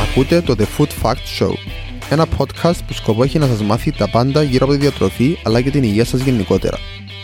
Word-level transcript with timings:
Ακούτε 0.00 0.40
το 0.40 0.54
The 0.58 0.62
Food 0.62 0.88
Fact 1.02 1.14
Show, 1.38 1.52
ένα 2.10 2.26
podcast 2.38 2.78
που 2.86 2.92
σκοπό 2.92 3.22
έχει 3.22 3.38
να 3.38 3.46
σας 3.46 3.62
μάθει 3.62 3.92
τα 3.92 4.08
πάντα 4.08 4.42
γύρω 4.42 4.64
από 4.64 4.74
τη 4.74 4.80
διατροφή 4.80 5.38
αλλά 5.42 5.60
και 5.60 5.70
την 5.70 5.82
υγεία 5.82 6.04
σας 6.04 6.20
γενικότερα. 6.20 6.78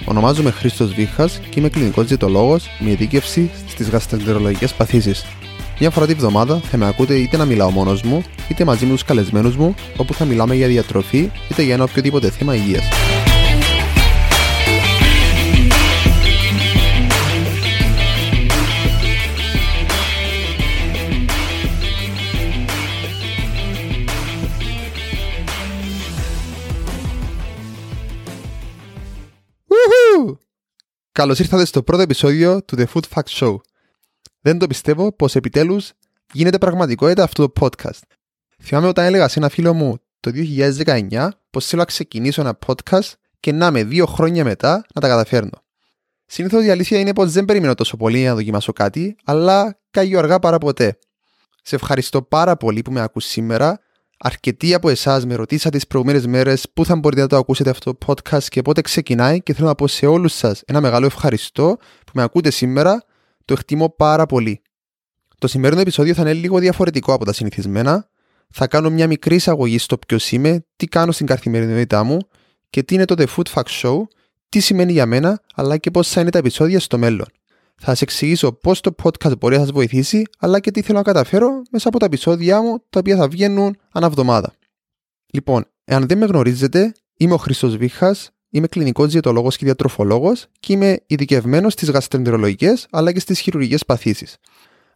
Ονομάζομαι 0.05 0.51
Χρήστος 0.51 0.95
Βίχας 0.95 1.41
και 1.51 1.61
είμαι 1.61 1.69
κλινικός 1.69 2.07
διαιτολόγος 2.07 2.69
με 2.79 2.91
ειδίκευση 2.91 3.51
στις 3.69 3.89
γαστρεντερολογικές 3.89 4.73
παθήσεις. 4.73 5.25
Μια 5.79 5.91
φορά 5.91 6.07
τη 6.07 6.15
βδομάδα 6.15 6.61
θα 6.71 6.77
με 6.77 6.87
ακούτε 6.87 7.15
είτε 7.15 7.37
να 7.37 7.45
μιλάω 7.45 7.71
μόνος 7.71 8.03
μου, 8.03 8.23
είτε 8.49 8.65
μαζί 8.65 8.85
με 8.85 8.93
τους 8.93 9.05
καλεσμένους 9.05 9.57
μου, 9.57 9.75
όπου 9.97 10.15
θα 10.15 10.25
μιλάμε 10.25 10.55
για 10.55 10.67
διατροφή 10.67 11.31
είτε 11.51 11.63
για 11.63 11.75
ένα 11.75 11.85
οποιοδήποτε 11.85 12.31
θέμα 12.31 12.55
υγείας. 12.55 12.85
Καλώς 31.15 31.39
ήρθατε 31.39 31.65
στο 31.65 31.83
πρώτο 31.83 32.03
επεισόδιο 32.03 32.63
του 32.65 32.77
The 32.79 32.85
Food 32.95 33.03
Fact 33.15 33.29
Show. 33.29 33.57
Δεν 34.41 34.59
το 34.59 34.67
πιστεύω 34.67 35.13
πως 35.13 35.35
επιτέλους 35.35 35.93
γίνεται 36.33 36.59
πραγματικότητα 36.59 37.23
αυτό 37.23 37.49
το 37.49 37.53
podcast. 37.61 38.01
Θυμάμαι 38.63 38.87
όταν 38.87 39.05
έλεγα 39.05 39.29
σε 39.29 39.39
ένα 39.39 39.49
φίλο 39.49 39.75
μου 39.75 39.97
το 40.21 40.31
2019 40.35 41.29
πως 41.51 41.67
θέλω 41.67 41.81
να 41.81 41.87
ξεκινήσω 41.87 42.41
ένα 42.41 42.59
podcast 42.67 43.13
και 43.41 43.53
να 43.53 43.71
με 43.71 43.85
δύο 43.85 44.07
χρόνια 44.07 44.45
μετά 44.45 44.85
να 44.95 45.01
τα 45.01 45.09
καταφέρνω. 45.09 45.63
Συνήθως 46.27 46.65
η 46.65 46.71
αλήθεια 46.71 46.99
είναι 46.99 47.15
πως 47.15 47.33
δεν 47.33 47.45
περιμένω 47.45 47.75
τόσο 47.75 47.97
πολύ 47.97 48.25
να 48.25 48.35
δοκιμάσω 48.35 48.73
κάτι, 48.73 49.17
αλλά 49.25 49.79
κάγιο 49.91 50.19
αργά 50.19 50.39
παρά 50.39 50.59
ποτέ. 50.59 50.99
Σε 51.63 51.75
ευχαριστώ 51.75 52.23
πάρα 52.23 52.57
πολύ 52.57 52.83
που 52.83 52.93
με 52.93 53.01
ακούς 53.01 53.25
σήμερα 53.25 53.81
Αρκετοί 54.25 54.75
από 54.75 54.89
εσάς 54.89 55.27
με 55.27 55.35
ρωτήσατε 55.35 55.77
τις 55.77 55.87
προηγούμενες 55.87 56.27
μέρες 56.27 56.67
πού 56.75 56.85
θα 56.85 56.97
μπορείτε 56.97 57.21
να 57.21 57.27
το 57.27 57.37
ακούσετε 57.37 57.71
αυτό 57.71 57.95
το 57.95 58.07
podcast 58.07 58.45
και 58.45 58.63
πότε 58.63 58.81
ξεκινάει 58.81 59.43
και 59.43 59.55
θέλω 59.55 59.67
να 59.67 59.75
πω 59.75 59.87
σε 59.87 60.07
όλους 60.07 60.33
σας 60.33 60.63
ένα 60.67 60.81
μεγάλο 60.81 61.07
ευχαριστώ 61.07 61.77
που 61.79 62.13
με 62.15 62.23
ακούτε 62.23 62.51
σήμερα. 62.51 63.05
Το 63.45 63.53
εκτιμώ 63.53 63.89
πάρα 63.89 64.27
πολύ. 64.27 64.63
Το 65.39 65.47
σημερινό 65.47 65.81
επεισόδιο 65.81 66.15
θα 66.15 66.21
είναι 66.21 66.33
λίγο 66.33 66.59
διαφορετικό 66.59 67.13
από 67.13 67.25
τα 67.25 67.33
συνηθισμένα. 67.33 68.09
Θα 68.51 68.67
κάνω 68.67 68.91
μια 68.91 69.07
μικρή 69.07 69.35
εισαγωγή 69.35 69.79
στο 69.79 69.99
ποιο 69.99 70.19
είμαι, 70.31 70.65
τι 70.77 70.87
κάνω 70.87 71.13
στην 71.13 71.27
καθημερινότητά 71.27 72.05
μου 72.05 72.19
και 72.71 72.83
τι 72.83 72.95
είναι 72.95 73.05
το 73.05 73.15
The 73.19 73.27
Food 73.37 73.53
Fact 73.55 73.83
Show, 73.83 74.03
τι 74.49 74.61
σημαίνει 74.61 74.93
για 74.93 75.07
μένα, 75.07 75.43
αλλά 75.55 75.77
και 75.77 75.91
πώς 75.91 76.09
θα 76.09 76.21
είναι 76.21 76.31
τα 76.31 76.39
επεισόδια 76.39 76.81
στο 76.81 76.99
μέλλον 76.99 77.27
θα 77.85 77.95
σα 77.95 78.05
εξηγήσω 78.05 78.53
πώς 78.53 78.81
το 78.81 78.95
podcast 79.03 79.39
μπορεί 79.39 79.55
να 79.55 79.61
σας 79.61 79.71
βοηθήσει, 79.71 80.23
αλλά 80.39 80.61
και 80.61 80.71
τι 80.71 80.83
θέλω 80.83 80.99
να 80.99 81.05
καταφέρω 81.05 81.63
μέσα 81.71 81.89
από 81.89 81.99
τα 81.99 82.07
επεισόδια 82.07 82.63
μου, 82.63 82.79
τα 82.91 82.99
οποία 82.99 83.17
θα 83.17 83.29
βγαίνουν 83.29 83.77
ανά 83.93 84.07
εβδομάδα. 84.07 84.53
Λοιπόν, 85.33 85.65
εάν 85.85 86.07
δεν 86.07 86.19
με 86.19 86.27
γνωρίζετε, 86.27 86.93
είμαι 87.17 87.35
ο 87.35 87.37
Χρήστος 87.37 87.77
Βίχα, 87.77 88.17
είμαι 88.51 88.67
κλινικός 88.67 89.13
διαιτολόγος 89.13 89.57
και 89.57 89.65
διατροφολόγος 89.65 90.47
και 90.61 90.73
είμαι 90.73 90.99
ειδικευμένος 91.07 91.73
στις 91.73 91.91
γαστρεντερολογικές 91.91 92.87
αλλά 92.91 93.13
και 93.13 93.21
στις 93.21 93.41
χειρουργικές 93.41 93.85
παθήσεις. 93.85 94.37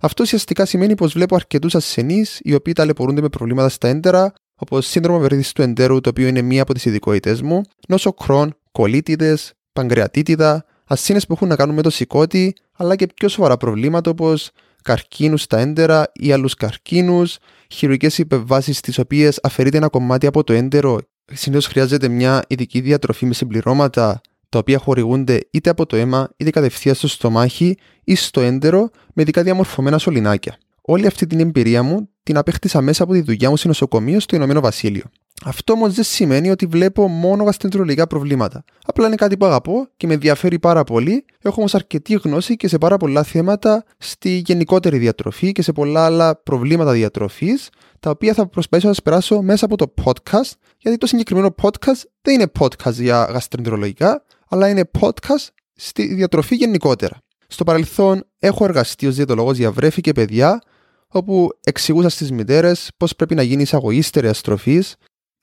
Αυτό 0.00 0.22
ουσιαστικά 0.22 0.64
σημαίνει 0.64 0.94
πως 0.94 1.12
βλέπω 1.12 1.34
αρκετούς 1.34 1.74
ασθενείς 1.74 2.40
οι 2.42 2.54
οποίοι 2.54 2.72
ταλαιπωρούνται 2.72 3.20
με 3.20 3.28
προβλήματα 3.28 3.68
στα 3.68 3.88
έντερα, 3.88 4.32
όπως 4.56 4.86
σύνδρομο 4.86 5.18
βερίδη 5.18 5.52
του 5.52 5.62
εντέρου, 5.62 6.00
το 6.00 6.08
οποίο 6.08 6.26
είναι 6.26 6.42
μία 6.42 6.62
από 6.62 6.74
τις 6.74 6.84
ειδικότητέ 6.84 7.38
μου, 7.42 7.62
νόσο 7.88 8.12
κρόν, 8.12 8.56
κολίτιδε, 8.72 9.38
παγκρεατίτιδα, 9.72 10.64
ασθένειε 10.86 11.20
που 11.28 11.32
έχουν 11.32 11.48
να 11.48 11.56
κάνουν 11.56 11.74
με 11.74 11.82
το 11.82 11.90
σηκώτη, 11.90 12.54
αλλά 12.72 12.96
και 12.96 13.06
πιο 13.14 13.28
σοβαρά 13.28 13.56
προβλήματα 13.56 14.10
όπως 14.10 14.50
καρκίνους 14.82 15.42
στα 15.42 15.58
έντερα 15.58 16.10
ή 16.14 16.32
άλλους 16.32 16.54
καρκίνους, 16.54 17.38
χειρουργικές 17.70 18.18
υπεβάσεις 18.18 18.80
τις 18.80 18.98
οποίες 18.98 19.38
αφαιρείται 19.42 19.76
ένα 19.76 19.88
κομμάτι 19.88 20.26
από 20.26 20.44
το 20.44 20.52
έντερο. 20.52 20.98
Συνήθως 21.32 21.66
χρειάζεται 21.66 22.08
μια 22.08 22.42
ειδική 22.48 22.80
διατροφή 22.80 23.26
με 23.26 23.34
συμπληρώματα 23.34 24.20
τα 24.48 24.58
οποία 24.58 24.78
χορηγούνται 24.78 25.40
είτε 25.50 25.70
από 25.70 25.86
το 25.86 25.96
αίμα 25.96 26.28
είτε 26.36 26.50
κατευθείαν 26.50 26.94
στο 26.94 27.08
στομάχι 27.08 27.76
ή 28.04 28.14
στο 28.14 28.40
έντερο 28.40 28.90
με 29.14 29.22
ειδικά 29.22 29.42
διαμορφωμένα 29.42 29.98
σωληνάκια. 29.98 30.58
Όλη 30.82 31.06
αυτή 31.06 31.26
την 31.26 31.40
εμπειρία 31.40 31.82
μου 31.82 32.08
την 32.22 32.36
απέκτησα 32.36 32.80
μέσα 32.80 33.02
από 33.02 33.12
τη 33.12 33.20
δουλειά 33.20 33.50
μου 33.50 33.56
σε 33.56 33.68
νοσοκομείο 33.68 34.20
στο 34.20 34.36
Ηνωμένο 34.36 34.60
Βασίλειο. 34.60 35.04
Αυτό 35.44 35.72
όμως 35.72 35.94
δεν 35.94 36.04
σημαίνει 36.04 36.50
ότι 36.50 36.66
βλέπω 36.66 37.08
μόνο 37.08 37.44
γαστρεντρολογικά 37.44 38.06
προβλήματα. 38.06 38.64
Απλά 38.86 39.06
είναι 39.06 39.16
κάτι 39.16 39.36
που 39.36 39.46
αγαπώ 39.46 39.88
και 39.96 40.06
με 40.06 40.14
ενδιαφέρει 40.14 40.58
πάρα 40.58 40.84
πολύ. 40.84 41.24
Έχω 41.42 41.54
όμως 41.58 41.74
αρκετή 41.74 42.20
γνώση 42.22 42.56
και 42.56 42.68
σε 42.68 42.78
πάρα 42.78 42.96
πολλά 42.96 43.22
θέματα 43.22 43.84
στη 43.98 44.42
γενικότερη 44.46 44.98
διατροφή 44.98 45.52
και 45.52 45.62
σε 45.62 45.72
πολλά 45.72 46.04
άλλα 46.04 46.36
προβλήματα 46.36 46.92
διατροφής, 46.92 47.68
τα 48.00 48.10
οποία 48.10 48.34
θα 48.34 48.48
προσπαθήσω 48.48 48.88
να 48.88 48.94
σας 48.94 49.02
περάσω 49.02 49.42
μέσα 49.42 49.64
από 49.64 49.76
το 49.76 49.94
podcast, 50.04 50.52
γιατί 50.78 50.98
το 50.98 51.06
συγκεκριμένο 51.06 51.54
podcast 51.62 52.02
δεν 52.22 52.34
είναι 52.34 52.50
podcast 52.58 52.92
για 52.92 53.24
γαστρεντρολογικά, 53.24 54.24
αλλά 54.48 54.68
είναι 54.68 54.90
podcast 55.00 55.48
στη 55.74 56.14
διατροφή 56.14 56.54
γενικότερα. 56.54 57.18
Στο 57.46 57.64
παρελθόν 57.64 58.24
έχω 58.38 58.64
εργαστεί 58.64 59.06
ως 59.06 59.14
διαιτολόγος 59.14 59.56
για 59.56 59.70
βρέφη 59.70 60.00
και 60.00 60.12
παιδιά, 60.12 60.62
όπου 61.08 61.48
εξηγούσα 61.64 62.08
στις 62.08 62.32
μητέρες 62.32 62.90
πώς 62.96 63.16
πρέπει 63.16 63.34
να 63.34 63.42
γίνει 63.42 63.62
εισαγωγή 63.62 64.02
στερεαστροφή 64.02 64.82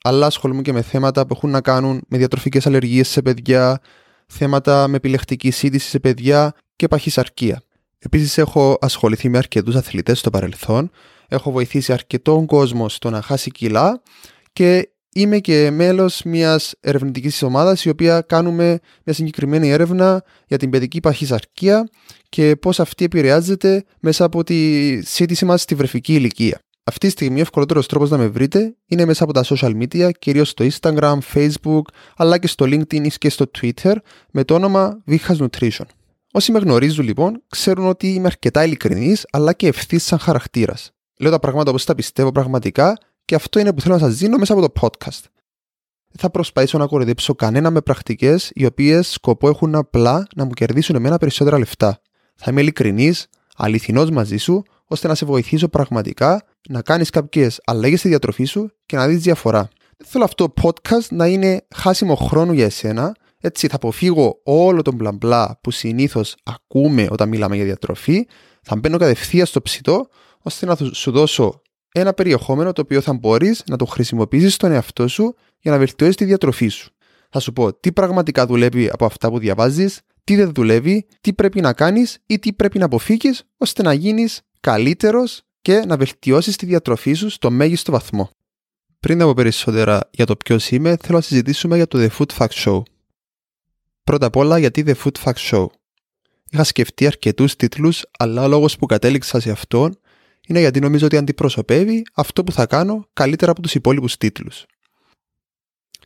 αλλά 0.05 0.25
ασχολούμαι 0.25 0.61
και 0.61 0.73
με 0.73 0.81
θέματα 0.81 1.25
που 1.25 1.33
έχουν 1.35 1.49
να 1.49 1.61
κάνουν 1.61 2.01
με 2.07 2.17
διατροφικές 2.17 2.67
αλλεργίες 2.67 3.07
σε 3.07 3.21
παιδιά, 3.21 3.81
θέματα 4.27 4.87
με 4.87 4.95
επιλεκτική 4.95 5.51
σύντηση 5.51 5.89
σε 5.89 5.99
παιδιά 5.99 6.53
και 6.75 6.87
παχυσαρκία. 6.87 7.61
Επίσης, 7.99 8.37
έχω 8.37 8.77
ασχοληθεί 8.81 9.29
με 9.29 9.37
αρκετούς 9.37 9.75
αθλητές 9.75 10.19
στο 10.19 10.29
παρελθόν, 10.29 10.91
έχω 11.27 11.51
βοηθήσει 11.51 11.93
αρκετόν 11.93 12.45
κόσμο 12.45 12.89
στο 12.89 13.09
να 13.09 13.21
χάσει 13.21 13.51
κιλά 13.51 14.01
και 14.53 14.89
είμαι 15.13 15.39
και 15.39 15.71
μέλος 15.71 16.21
μιας 16.23 16.73
ερευνητικής 16.79 17.43
ομάδας 17.43 17.85
η 17.85 17.89
οποία 17.89 18.21
κάνουμε 18.21 18.79
μια 19.03 19.15
συγκεκριμένη 19.15 19.69
έρευνα 19.69 20.23
για 20.47 20.57
την 20.57 20.69
παιδική 20.69 20.99
παχυσαρκία 20.99 21.89
και 22.29 22.55
πώς 22.55 22.79
αυτή 22.79 23.05
επηρεάζεται 23.05 23.83
μέσα 23.99 24.25
από 24.25 24.43
τη 24.43 24.99
σύντηση 25.05 25.45
μας 25.45 25.61
στη 25.61 25.75
βρεφική 25.75 26.13
ηλικία. 26.13 26.62
Αυτή 26.85 27.05
τη 27.05 27.11
στιγμή 27.11 27.39
ο 27.39 27.41
ευκολότερος 27.41 27.87
τρόπος 27.87 28.09
να 28.09 28.17
με 28.17 28.27
βρείτε 28.27 28.75
είναι 28.85 29.05
μέσα 29.05 29.23
από 29.23 29.33
τα 29.33 29.43
social 29.45 29.83
media, 29.83 30.09
κυρίως 30.19 30.49
στο 30.49 30.65
Instagram, 30.71 31.17
Facebook, 31.33 31.81
αλλά 32.15 32.37
και 32.37 32.47
στο 32.47 32.65
LinkedIn 32.65 33.07
και 33.17 33.29
στο 33.29 33.45
Twitter 33.59 33.95
με 34.31 34.43
το 34.43 34.53
όνομα 34.53 35.03
Vihas 35.07 35.37
Nutrition. 35.37 35.85
Όσοι 36.31 36.51
με 36.51 36.59
γνωρίζουν 36.59 37.05
λοιπόν, 37.05 37.43
ξέρουν 37.49 37.85
ότι 37.87 38.13
είμαι 38.13 38.27
αρκετά 38.27 38.63
ειλικρινής 38.63 39.25
αλλά 39.31 39.53
και 39.53 39.67
ευθύς 39.67 40.03
σαν 40.03 40.19
χαρακτήρας. 40.19 40.91
Λέω 41.19 41.31
τα 41.31 41.39
πράγματα 41.39 41.69
όπως 41.69 41.85
τα 41.85 41.95
πιστεύω 41.95 42.31
πραγματικά 42.31 42.97
και 43.25 43.35
αυτό 43.35 43.59
είναι 43.59 43.73
που 43.73 43.81
θέλω 43.81 43.93
να 43.93 43.99
σας 43.99 44.17
δίνω 44.17 44.37
μέσα 44.37 44.53
από 44.53 44.61
το 44.61 44.73
podcast. 44.81 45.21
Δεν 46.07 46.17
θα 46.17 46.29
προσπαθήσω 46.29 46.77
να 46.77 46.87
κοροϊδέψω 46.87 47.35
κανένα 47.35 47.71
με 47.71 47.81
πρακτικές 47.81 48.51
οι 48.53 48.65
οποίες 48.65 49.11
σκοπό 49.11 49.49
έχουν 49.49 49.75
απλά 49.75 50.27
να 50.35 50.45
μου 50.45 50.51
κερδίσουν 50.51 50.95
εμένα 50.95 51.17
περισσότερα 51.17 51.57
λεφτά. 51.57 52.01
Θα 52.35 52.51
είμαι 52.51 52.61
ειλικρινής, 52.61 53.27
αληθινός 53.55 54.09
μαζί 54.09 54.37
σου, 54.37 54.63
ώστε 54.85 55.07
να 55.07 55.15
σε 55.15 55.25
βοηθήσω 55.25 55.67
πραγματικά 55.67 56.43
να 56.69 56.81
κάνεις 56.81 57.09
κάποιες 57.09 57.61
αλλαγές 57.65 57.99
στη 57.99 58.07
διατροφή 58.07 58.43
σου 58.43 58.71
και 58.85 58.95
να 58.95 59.07
δεις 59.07 59.21
διαφορά. 59.21 59.69
Δεν 59.97 60.07
θέλω 60.07 60.23
αυτό 60.23 60.49
το 60.49 60.53
podcast 60.61 61.07
να 61.09 61.27
είναι 61.27 61.65
χάσιμο 61.75 62.15
χρόνο 62.15 62.53
για 62.53 62.65
εσένα. 62.65 63.15
Έτσι 63.39 63.67
θα 63.67 63.75
αποφύγω 63.75 64.39
όλο 64.43 64.81
τον 64.81 64.95
μπλα 64.95 65.11
μπλα 65.11 65.59
που 65.61 65.71
συνήθως 65.71 66.35
ακούμε 66.43 67.07
όταν 67.09 67.29
μιλάμε 67.29 67.55
για 67.55 67.65
διατροφή. 67.65 68.27
Θα 68.61 68.75
μπαίνω 68.75 68.97
κατευθείαν 68.97 69.45
στο 69.45 69.61
ψητό 69.61 70.07
ώστε 70.41 70.65
να 70.65 70.77
σου 70.91 71.11
δώσω 71.11 71.61
ένα 71.91 72.13
περιεχόμενο 72.13 72.73
το 72.73 72.81
οποίο 72.81 73.01
θα 73.01 73.13
μπορείς 73.13 73.63
να 73.65 73.77
το 73.77 73.85
χρησιμοποιήσεις 73.85 74.53
στον 74.53 74.71
εαυτό 74.71 75.07
σου 75.07 75.35
για 75.59 75.71
να 75.71 75.77
βελτιώσεις 75.77 76.15
τη 76.15 76.25
διατροφή 76.25 76.67
σου. 76.67 76.91
Θα 77.29 77.39
σου 77.39 77.53
πω 77.53 77.73
τι 77.73 77.91
πραγματικά 77.91 78.45
δουλεύει 78.45 78.89
από 78.89 79.05
αυτά 79.05 79.29
που 79.29 79.39
διαβάζεις, 79.39 80.01
τι 80.23 80.35
δεν 80.35 80.51
δουλεύει, 80.53 81.05
τι 81.21 81.33
πρέπει 81.33 81.61
να 81.61 81.73
κάνεις 81.73 82.17
ή 82.25 82.39
τι 82.39 82.53
πρέπει 82.53 82.79
να 82.79 82.85
αποφύγεις 82.85 83.43
ώστε 83.57 83.83
να 83.83 83.93
γίνεις 83.93 84.41
καλύτερος 84.59 85.41
και 85.63 85.79
να 85.79 85.97
βελτιώσεις 85.97 86.55
τη 86.55 86.65
διατροφή 86.65 87.13
σου 87.13 87.29
στο 87.29 87.51
μέγιστο 87.51 87.91
βαθμό. 87.91 88.29
Πριν 88.99 89.21
από 89.21 89.33
περισσότερα 89.33 90.09
για 90.11 90.25
το 90.25 90.35
ποιος 90.35 90.71
είμαι, 90.71 90.97
θέλω 91.01 91.17
να 91.17 91.23
συζητήσουμε 91.23 91.75
για 91.75 91.87
το 91.87 91.99
The 91.99 92.09
Food 92.09 92.37
Fact 92.37 92.63
Show. 92.63 92.81
Πρώτα 94.03 94.25
απ' 94.25 94.35
όλα, 94.35 94.57
γιατί 94.57 94.83
The 94.87 94.93
Food 95.03 95.23
Fact 95.23 95.51
Show; 95.51 95.65
Είχα 96.51 96.63
σκεφτεί 96.63 97.05
αρκετούς 97.05 97.55
τίτλους, 97.55 98.05
αλλά 98.19 98.43
ο 98.43 98.47
λόγος 98.47 98.77
που 98.77 98.85
κατέληξα 98.85 99.39
σε 99.39 99.51
αυτόν 99.51 99.99
είναι 100.47 100.59
γιατί 100.59 100.79
νομίζω 100.79 101.05
ότι 101.05 101.17
αντιπροσωπεύει 101.17 102.03
αυτό 102.13 102.43
που 102.43 102.51
θα 102.51 102.65
κάνω 102.65 103.05
καλύτερα 103.13 103.51
από 103.51 103.61
τους 103.61 103.75
υπόλοιπους 103.75 104.17
τίτλους. 104.17 104.65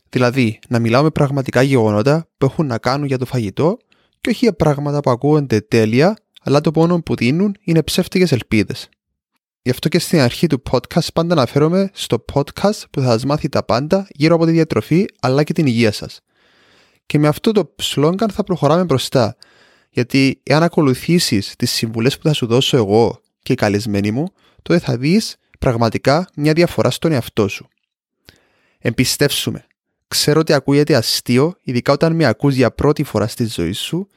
Δηλαδή, 0.08 0.58
να 0.68 0.78
μιλάω 0.78 1.02
με 1.02 1.10
πραγματικά 1.10 1.62
γεγονότα 1.62 2.28
που 2.38 2.46
έχουν 2.46 2.66
να 2.66 2.78
κάνουν 2.78 3.06
για 3.06 3.18
το 3.18 3.26
φαγητό 3.26 3.76
και 4.20 4.30
όχι 4.30 4.38
για 4.44 4.52
πράγματα 4.52 5.00
που 5.00 5.10
ακούγονται 5.10 5.60
τέλεια, 5.60 6.16
αλλά 6.42 6.60
το 6.60 6.70
πόνο 6.70 7.02
που 7.02 7.14
δίνουν 7.14 7.56
είναι 7.60 7.82
ψεύτικες 7.82 8.32
ελπίδες. 8.32 8.88
Γι' 9.62 9.70
αυτό 9.70 9.88
και 9.88 9.98
στην 9.98 10.20
αρχή 10.20 10.46
του 10.46 10.62
podcast 10.70 11.12
πάντα 11.14 11.32
αναφέρομαι 11.32 11.90
στο 11.92 12.24
podcast 12.32 12.82
που 12.90 13.00
θα 13.00 13.06
σας 13.06 13.24
μάθει 13.24 13.48
τα 13.48 13.64
πάντα 13.64 14.06
γύρω 14.10 14.34
από 14.34 14.44
τη 14.44 14.50
διατροφή 14.50 15.04
αλλά 15.20 15.42
και 15.42 15.52
την 15.52 15.66
υγεία 15.66 15.92
σας. 15.92 16.20
Και 17.06 17.18
με 17.18 17.28
αυτό 17.28 17.52
το 17.52 17.74
σλόγγαν 17.76 18.30
θα 18.30 18.44
προχωράμε 18.44 18.84
μπροστά. 18.84 19.36
Γιατί 19.90 20.40
εάν 20.42 20.62
ακολουθήσεις 20.62 21.54
τις 21.56 21.70
συμβουλές 21.70 22.18
που 22.18 22.26
θα 22.26 22.32
σου 22.32 22.46
δώσω 22.46 22.76
εγώ 22.76 23.20
και 23.42 23.52
οι 23.52 23.56
καλεσμένοι 23.56 24.10
μου, 24.10 24.26
τότε 24.62 24.78
θα 24.78 24.96
δεις 24.96 25.36
πραγματικά 25.58 26.28
μια 26.36 26.52
διαφορά 26.52 26.90
στον 26.90 27.12
εαυτό 27.12 27.48
σου. 27.48 27.68
Εμπιστεύσου 28.78 29.47
με. 29.47 29.66
Ξέρω 30.08 30.40
ότι 30.40 30.52
ακούγεται 30.52 30.94
αστείο, 30.94 31.54
ειδικά 31.62 31.92
όταν 31.92 32.14
με 32.14 32.24
ακούς 32.24 32.54
για 32.54 32.70
πρώτη 32.70 33.02
φορά 33.02 33.26
στη 33.26 33.46
ζωή 33.46 33.72
σου, 33.72 34.08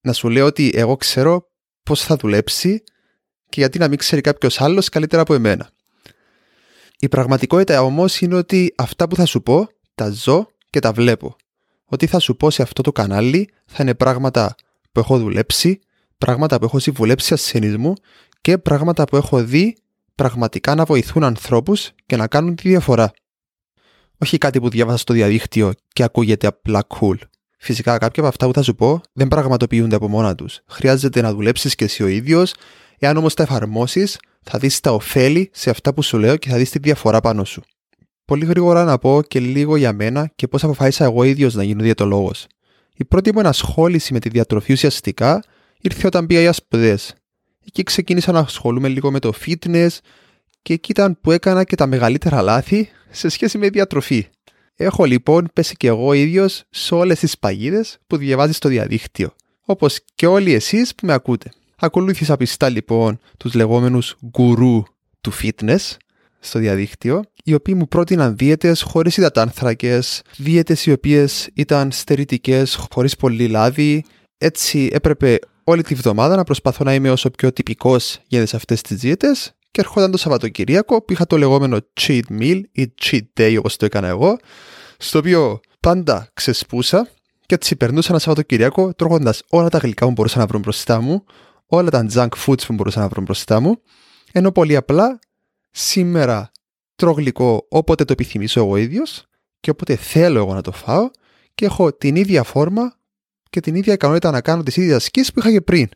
να 0.00 0.12
σου 0.12 0.28
λέω 0.28 0.46
ότι 0.46 0.72
εγώ 0.74 0.96
ξέρω 0.96 1.50
πώς 1.82 2.02
θα 2.02 2.16
δουλέψει 2.16 2.82
και 3.48 3.60
γιατί 3.60 3.78
να 3.78 3.88
μην 3.88 3.98
ξέρει 3.98 4.20
κάποιος 4.20 4.60
άλλος 4.60 4.88
καλύτερα 4.88 5.22
από 5.22 5.34
εμένα. 5.34 5.70
Η 6.98 7.08
πραγματικότητα 7.08 7.82
όμως 7.82 8.20
είναι 8.20 8.34
ότι 8.34 8.74
αυτά 8.76 9.08
που 9.08 9.16
θα 9.16 9.24
σου 9.24 9.42
πω 9.42 9.68
τα 9.94 10.10
ζω 10.10 10.46
και 10.70 10.78
τα 10.78 10.92
βλέπω. 10.92 11.36
Ότι 11.84 12.06
θα 12.06 12.18
σου 12.18 12.36
πω 12.36 12.50
σε 12.50 12.62
αυτό 12.62 12.82
το 12.82 12.92
κανάλι 12.92 13.48
θα 13.66 13.82
είναι 13.82 13.94
πράγματα 13.94 14.54
που 14.92 15.00
έχω 15.00 15.18
δουλέψει, 15.18 15.80
πράγματα 16.18 16.58
που 16.58 16.64
έχω 16.64 16.78
συμβουλέψει 16.78 17.32
ασθενείς 17.32 17.76
μου 17.76 17.94
και 18.40 18.58
πράγματα 18.58 19.04
που 19.04 19.16
έχω 19.16 19.44
δει 19.44 19.76
πραγματικά 20.14 20.74
να 20.74 20.84
βοηθούν 20.84 21.24
ανθρώπους 21.24 21.90
και 22.06 22.16
να 22.16 22.26
κάνουν 22.26 22.54
τη 22.54 22.68
διαφορά. 22.68 23.12
Όχι 24.18 24.38
κάτι 24.38 24.60
που 24.60 24.68
διάβασα 24.68 24.98
στο 24.98 25.12
διαδίκτυο 25.12 25.72
και 25.92 26.02
ακούγεται 26.02 26.46
απλά 26.46 26.86
cool. 26.88 27.16
Φυσικά 27.58 27.98
κάποια 27.98 28.22
από 28.22 28.26
αυτά 28.26 28.46
που 28.46 28.52
θα 28.52 28.62
σου 28.62 28.74
πω 28.74 29.00
δεν 29.12 29.28
πραγματοποιούνται 29.28 29.96
από 29.96 30.08
μόνα 30.08 30.34
τους. 30.34 30.60
Χρειάζεται 30.66 31.20
να 31.20 31.32
δουλέψεις 31.32 31.74
και 31.74 31.84
εσύ 31.84 32.02
ο 32.02 32.06
ίδιος, 32.06 32.54
εάν 32.98 33.16
όμως 33.16 33.34
τα 33.34 33.42
εφαρμόσεις 33.42 34.18
θα 34.42 34.58
δεις 34.58 34.80
τα 34.80 34.92
ωφέλη 34.92 35.50
σε 35.52 35.70
αυτά 35.70 35.94
που 35.94 36.02
σου 36.02 36.18
λέω 36.18 36.36
και 36.36 36.48
θα 36.48 36.56
δεις 36.56 36.70
τη 36.70 36.78
διαφορά 36.78 37.20
πάνω 37.20 37.44
σου. 37.44 37.62
Πολύ 38.24 38.44
γρήγορα 38.44 38.84
να 38.84 38.98
πω 38.98 39.22
και 39.22 39.40
λίγο 39.40 39.76
για 39.76 39.92
μένα 39.92 40.30
και 40.36 40.48
πώς 40.48 40.64
αποφάσισα 40.64 41.04
εγώ 41.04 41.22
ίδιος 41.22 41.54
να 41.54 41.62
γίνω 41.62 41.82
διαιτολόγος. 41.82 42.46
Η 42.96 43.04
πρώτη 43.04 43.32
μου 43.32 43.40
ενασχόληση 43.40 44.12
με 44.12 44.18
τη 44.18 44.28
διατροφή 44.28 44.72
ουσιαστικά 44.72 45.42
ήρθε 45.80 46.06
όταν 46.06 46.26
πήγα 46.26 46.40
για 46.40 46.52
σπουδές. 46.52 47.14
Εκεί 47.66 47.82
ξεκίνησα 47.82 48.32
να 48.32 48.38
ασχολούμαι 48.38 48.88
λίγο 48.88 49.10
με 49.10 49.18
το 49.18 49.32
fitness 49.46 49.88
και 50.62 50.72
εκεί 50.72 50.90
ήταν 50.90 51.18
που 51.20 51.30
έκανα 51.30 51.64
και 51.64 51.76
τα 51.76 51.86
μεγαλύτερα 51.86 52.42
λάθη 52.42 52.88
σε 53.10 53.28
σχέση 53.28 53.58
με 53.58 53.68
διατροφή. 53.68 54.26
Έχω 54.76 55.04
λοιπόν 55.04 55.48
πέσει 55.52 55.74
και 55.76 55.86
εγώ 55.86 56.12
ίδιος 56.12 56.64
σε 56.70 56.94
όλες 56.94 57.18
τις 57.18 57.38
παγίδες 57.38 57.98
που 58.06 58.16
διαβάζεις 58.16 58.56
στο 58.56 58.68
διαδίκτυο, 58.68 59.34
όπως 59.60 59.98
και 60.14 60.26
όλοι 60.26 60.52
εσείς 60.52 60.94
που 60.94 61.06
με 61.06 61.12
ακούτε. 61.12 61.50
Ακολούθησα 61.78 62.36
πιστά 62.36 62.68
λοιπόν 62.68 63.18
τους 63.36 63.54
λεγόμενους 63.54 64.16
γκουρού 64.26 64.82
του 65.20 65.32
fitness 65.42 65.96
στο 66.38 66.58
διαδίκτυο, 66.58 67.22
οι 67.44 67.54
οποίοι 67.54 67.74
μου 67.76 67.88
πρότειναν 67.88 68.36
δίαιτες 68.36 68.82
χωρίς 68.82 69.16
υδατάνθρακες, 69.16 70.22
δίαιτες 70.36 70.86
οι 70.86 70.92
οποίες 70.92 71.48
ήταν 71.54 71.92
στερητικές 71.92 72.86
χωρίς 72.90 73.16
πολύ 73.16 73.48
λάδι. 73.48 74.04
Έτσι 74.38 74.90
έπρεπε 74.92 75.38
όλη 75.64 75.82
τη 75.82 75.94
βδομάδα 75.94 76.36
να 76.36 76.44
προσπαθώ 76.44 76.84
να 76.84 76.94
είμαι 76.94 77.10
όσο 77.10 77.30
πιο 77.30 77.52
τυπικός 77.52 78.18
για 78.26 78.46
σε 78.46 78.56
αυτές 78.56 78.80
τις 78.80 78.96
δίαιτες 78.96 79.52
και 79.70 79.80
ερχόταν 79.80 80.10
το 80.10 80.16
Σαββατοκυριακό 80.16 81.02
που 81.02 81.12
είχα 81.12 81.26
το 81.26 81.38
λεγόμενο 81.38 81.78
cheat 82.00 82.22
meal 82.40 82.60
ή 82.72 82.94
cheat 83.02 83.22
day 83.40 83.56
όπως 83.58 83.76
το 83.76 83.84
έκανα 83.84 84.08
εγώ, 84.08 84.38
στο 84.98 85.18
οποίο 85.18 85.60
πάντα 85.80 86.30
ξεσπούσα 86.34 87.08
και 87.46 87.54
έτσι 87.54 87.76
περνούσα 87.76 88.08
ένα 88.10 88.18
Σαββατοκυριακό 88.18 88.94
τρώγοντας 88.94 89.42
όλα 89.48 89.68
τα 89.68 89.78
γλυκά 89.78 90.06
που 90.06 90.12
μπορούσα 90.12 90.38
να 90.38 90.46
βρω 90.46 90.58
μπροστά 90.58 91.00
μου, 91.00 91.24
όλα 91.66 91.90
τα 91.90 92.06
junk 92.12 92.28
foods 92.46 92.66
που 92.66 92.72
μπορούσα 92.72 93.00
να 93.00 93.08
βρω 93.08 93.22
μπροστά 93.22 93.60
μου, 93.60 93.82
ενώ 94.32 94.52
πολύ 94.52 94.76
απλά 94.76 95.18
σήμερα 95.70 96.50
τρώω 96.96 97.12
γλυκό 97.12 97.66
όποτε 97.68 98.04
το 98.04 98.12
επιθυμήσω 98.12 98.60
εγώ 98.60 98.76
ίδιος 98.76 99.26
και 99.60 99.70
όποτε 99.70 99.96
θέλω 99.96 100.38
εγώ 100.38 100.54
να 100.54 100.60
το 100.60 100.72
φάω 100.72 101.10
και 101.54 101.64
έχω 101.64 101.92
την 101.92 102.16
ίδια 102.16 102.42
φόρμα 102.42 102.96
και 103.50 103.60
την 103.60 103.74
ίδια 103.74 103.92
ικανότητα 103.92 104.30
να 104.30 104.40
κάνω 104.40 104.62
τις 104.62 104.76
ίδιες 104.76 104.96
ασκήσεις 104.96 105.32
που 105.32 105.38
είχα 105.38 105.50
και 105.50 105.60
πριν. 105.60 105.88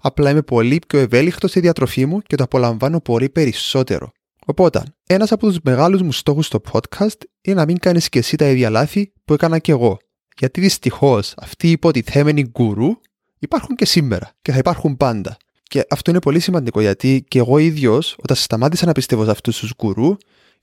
Απλά 0.00 0.30
είμαι 0.30 0.42
πολύ 0.42 0.78
πιο 0.86 0.98
ευέλικτο 0.98 1.48
στη 1.48 1.60
διατροφή 1.60 2.06
μου 2.06 2.20
και 2.20 2.36
το 2.36 2.42
απολαμβάνω 2.42 3.00
πολύ 3.00 3.28
περισσότερο. 3.28 4.12
Οπότε, 4.46 4.82
ένας 5.06 5.32
από 5.32 5.46
τους 5.46 5.58
μεγάλους 5.62 6.02
μου 6.02 6.12
στόχους 6.12 6.46
στο 6.46 6.60
podcast 6.72 7.18
είναι 7.40 7.56
να 7.56 7.64
μην 7.64 7.78
κάνεις 7.78 8.08
και 8.08 8.18
εσύ 8.18 8.36
τα 8.36 8.48
ίδια 8.48 8.70
λάθη 8.70 9.12
που 9.24 9.32
έκανα 9.32 9.58
και 9.58 9.72
εγώ. 9.72 9.98
Γιατί 10.38 10.60
δυστυχώς 10.60 11.34
αυτοί 11.36 11.68
οι 11.68 11.70
υποτιθέμενοι 11.70 12.42
γκουρού 12.42 12.88
υπάρχουν 13.38 13.76
και 13.76 13.84
σήμερα 13.84 14.32
και 14.42 14.52
θα 14.52 14.58
υπάρχουν 14.58 14.96
πάντα. 14.96 15.36
Και 15.62 15.86
αυτό 15.90 16.10
είναι 16.10 16.20
πολύ 16.20 16.40
σημαντικό 16.40 16.80
γιατί 16.80 17.24
και 17.28 17.38
εγώ 17.38 17.58
ίδιος, 17.58 18.16
όταν 18.22 18.36
σταμάτησα 18.36 18.86
να 18.86 18.92
πιστεύω 18.92 19.24
σε 19.24 19.30
αυτούς 19.30 19.58
τους 19.58 19.72
γκουρού, 19.76 20.16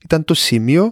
ήταν 0.04 0.24
το 0.24 0.34
σημείο 0.34 0.90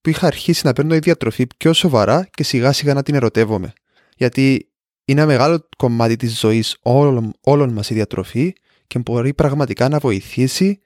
που 0.00 0.08
είχα 0.08 0.26
αρχίσει 0.26 0.66
να 0.66 0.72
παίρνω 0.72 0.94
η 0.94 0.98
διατροφή 0.98 1.46
πιο 1.56 1.72
σοβαρά 1.72 2.28
και 2.34 2.42
σιγά 2.42 2.72
σιγά 2.72 2.94
να 2.94 3.02
την 3.02 3.14
ερωτεύομαι. 3.14 3.72
Γιατί 4.16 4.68
είναι 5.04 5.20
ένα 5.20 5.30
μεγάλο 5.30 5.68
κομμάτι 5.76 6.16
της 6.16 6.38
ζωής 6.38 6.76
όλων, 6.82 7.32
όλων 7.40 7.72
μας 7.72 7.90
η 7.90 7.94
διατροφή 7.94 8.52
και 8.86 8.98
μπορεί 8.98 9.34
πραγματικά 9.34 9.88
να 9.88 9.98
βοηθήσει 9.98 10.80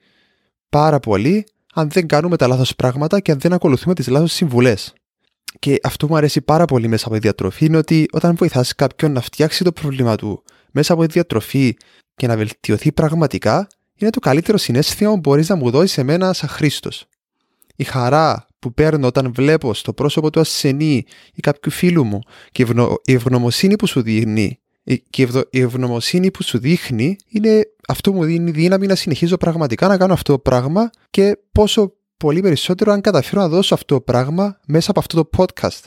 πάρα 0.69 0.99
πολύ 0.99 1.45
αν 1.73 1.89
δεν 1.89 2.07
κάνουμε 2.07 2.37
τα 2.37 2.47
λάθος 2.47 2.75
πράγματα 2.75 3.19
και 3.19 3.31
αν 3.31 3.39
δεν 3.39 3.53
ακολουθούμε 3.53 3.93
τις 3.93 4.07
λάθος 4.07 4.31
συμβουλές. 4.33 4.93
Και 5.59 5.79
αυτό 5.83 6.05
που 6.05 6.11
μου 6.11 6.17
αρέσει 6.17 6.41
πάρα 6.41 6.65
πολύ 6.65 6.87
μέσα 6.87 7.05
από 7.05 7.13
τη 7.13 7.21
διατροφή 7.21 7.65
είναι 7.65 7.77
ότι 7.77 8.05
όταν 8.11 8.35
βοηθάς 8.35 8.75
κάποιον 8.75 9.11
να 9.11 9.21
φτιάξει 9.21 9.63
το 9.63 9.71
πρόβλημα 9.71 10.15
του 10.15 10.43
μέσα 10.71 10.93
από 10.93 11.05
τη 11.05 11.11
διατροφή 11.11 11.77
και 12.15 12.27
να 12.27 12.37
βελτιωθεί 12.37 12.91
πραγματικά, 12.91 13.67
είναι 13.95 14.09
το 14.09 14.19
καλύτερο 14.19 14.57
συνέστημα 14.57 15.11
που 15.11 15.19
μπορείς 15.19 15.49
να 15.49 15.55
μου 15.55 15.69
δώσεις 15.69 15.91
σε 15.91 16.03
μένα 16.03 16.33
σαν 16.33 16.49
Χρήστος. 16.49 17.05
Η 17.75 17.83
χαρά 17.83 18.47
που 18.59 18.73
παίρνω 18.73 19.07
όταν 19.07 19.33
βλέπω 19.33 19.73
στο 19.73 19.93
πρόσωπο 19.93 20.29
του 20.29 20.39
ασθενή 20.39 21.05
ή 21.33 21.39
κάποιου 21.39 21.71
φίλου 21.71 22.03
μου 22.03 22.19
και 22.51 22.65
η 23.03 23.13
ευγνωμοσύνη 23.13 23.75
που 23.75 23.87
σου 23.87 24.01
δίνει 24.01 24.59
και 25.09 25.27
η 25.49 25.61
ευγνωμοσύνη 25.61 26.31
που 26.31 26.43
σου 26.43 26.59
δείχνει 26.59 27.15
είναι 27.29 27.61
αυτό 27.87 28.11
που 28.11 28.17
μου 28.17 28.23
δίνει 28.23 28.51
δύναμη 28.51 28.87
να 28.87 28.95
συνεχίζω 28.95 29.37
πραγματικά 29.37 29.87
να 29.87 29.97
κάνω 29.97 30.13
αυτό 30.13 30.31
το 30.31 30.39
πράγμα 30.39 30.89
και 31.09 31.37
πόσο 31.51 31.93
πολύ 32.17 32.41
περισσότερο 32.41 32.91
αν 32.91 33.01
καταφέρω 33.01 33.41
να 33.41 33.47
δώσω 33.47 33.73
αυτό 33.73 33.95
το 33.95 34.01
πράγμα 34.01 34.59
μέσα 34.67 34.91
από 34.91 34.99
αυτό 34.99 35.23
το 35.23 35.29
podcast. 35.37 35.83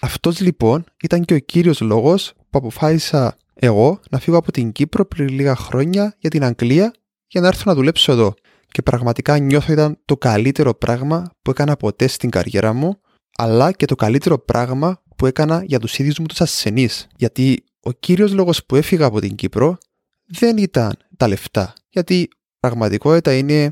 Αυτός 0.00 0.40
λοιπόν 0.40 0.84
ήταν 1.02 1.24
και 1.24 1.34
ο 1.34 1.38
κύριος 1.38 1.80
λόγος 1.80 2.32
που 2.50 2.58
αποφάσισα 2.58 3.36
εγώ 3.54 4.00
να 4.10 4.18
φύγω 4.18 4.36
από 4.36 4.52
την 4.52 4.72
Κύπρο 4.72 5.06
πριν 5.06 5.28
λίγα 5.28 5.56
χρόνια 5.56 6.14
για 6.18 6.30
την 6.30 6.44
Αγγλία 6.44 6.94
για 7.26 7.40
να 7.40 7.46
έρθω 7.46 7.62
να 7.66 7.74
δουλέψω 7.74 8.12
εδώ 8.12 8.34
και 8.68 8.82
πραγματικά 8.82 9.38
νιώθω 9.38 9.72
ήταν 9.72 9.98
το 10.04 10.16
καλύτερο 10.16 10.74
πράγμα 10.74 11.30
που 11.42 11.50
έκανα 11.50 11.76
ποτέ 11.76 12.06
στην 12.06 12.30
καριέρα 12.30 12.72
μου, 12.72 13.00
αλλά 13.36 13.72
και 13.72 13.86
το 13.86 13.94
καλύτερο 13.94 14.38
πράγμα 14.38 15.02
που 15.16 15.26
έκανα 15.26 15.64
για 15.64 15.78
τους 15.78 15.98
ίδιους 15.98 16.18
μου 16.18 16.26
τους 16.26 16.40
ασθενείς. 16.40 17.06
Γιατί 17.16 17.64
ο 17.80 17.92
κύριος 17.92 18.32
λόγος 18.32 18.64
που 18.64 18.76
έφυγα 18.76 19.06
από 19.06 19.20
την 19.20 19.34
Κύπρο 19.34 19.78
δεν 20.26 20.56
ήταν 20.56 20.96
τα 21.16 21.28
λεφτά. 21.28 21.72
Γιατί 21.88 22.28
πραγματικότητα 22.60 23.34
είναι 23.34 23.70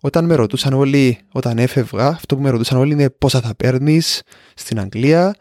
όταν 0.00 0.24
με 0.24 0.34
ρωτούσαν 0.34 0.72
όλοι, 0.72 1.18
όταν 1.32 1.58
έφευγα, 1.58 2.06
αυτό 2.06 2.36
που 2.36 2.42
με 2.42 2.50
ρωτούσαν 2.50 2.78
όλοι 2.78 2.92
είναι 2.92 3.10
πόσα 3.10 3.40
θα 3.40 3.54
παίρνεις 3.54 4.22
στην 4.54 4.80
Αγγλία 4.80 5.34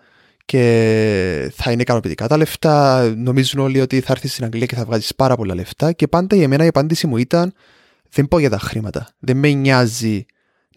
και 0.45 1.51
θα 1.55 1.71
είναι 1.71 1.81
ικανοποιητικά 1.81 2.27
τα 2.27 2.37
λεφτά. 2.37 3.03
Νομίζουν 3.17 3.59
όλοι 3.59 3.81
ότι 3.81 3.99
θα 4.01 4.11
έρθεις 4.11 4.31
στην 4.31 4.43
Αγγλία 4.43 4.65
και 4.65 4.75
θα 4.75 4.85
βγάζεις 4.85 5.15
πάρα 5.15 5.35
πολλά 5.35 5.55
λεφτά. 5.55 5.91
Και 5.91 6.07
πάντα 6.07 6.35
για 6.35 6.47
μένα 6.47 6.63
η 6.63 6.67
απάντηση 6.67 7.07
μου 7.07 7.17
ήταν 7.17 7.53
δεν 8.09 8.27
πάω 8.27 8.39
για 8.39 8.49
τα 8.49 8.59
χρήματα. 8.59 9.07
Δεν 9.19 9.37
με 9.37 9.49
νοιάζει 9.49 10.25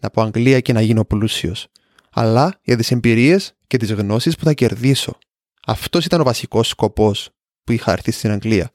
να 0.01 0.09
πάω 0.09 0.25
Αγγλία 0.25 0.59
και 0.59 0.73
να 0.73 0.81
γίνω 0.81 1.05
πλούσιος. 1.05 1.67
Αλλά 2.13 2.59
για 2.61 2.77
τις 2.77 2.91
εμπειρίες 2.91 3.53
και 3.67 3.77
τις 3.77 3.91
γνώσεις 3.91 4.35
που 4.35 4.43
θα 4.43 4.53
κερδίσω. 4.53 5.17
Αυτός 5.65 6.05
ήταν 6.05 6.21
ο 6.21 6.23
βασικός 6.23 6.67
σκοπός 6.67 7.29
που 7.63 7.71
είχα 7.71 7.91
έρθει 7.91 8.11
στην 8.11 8.31
Αγγλία. 8.31 8.71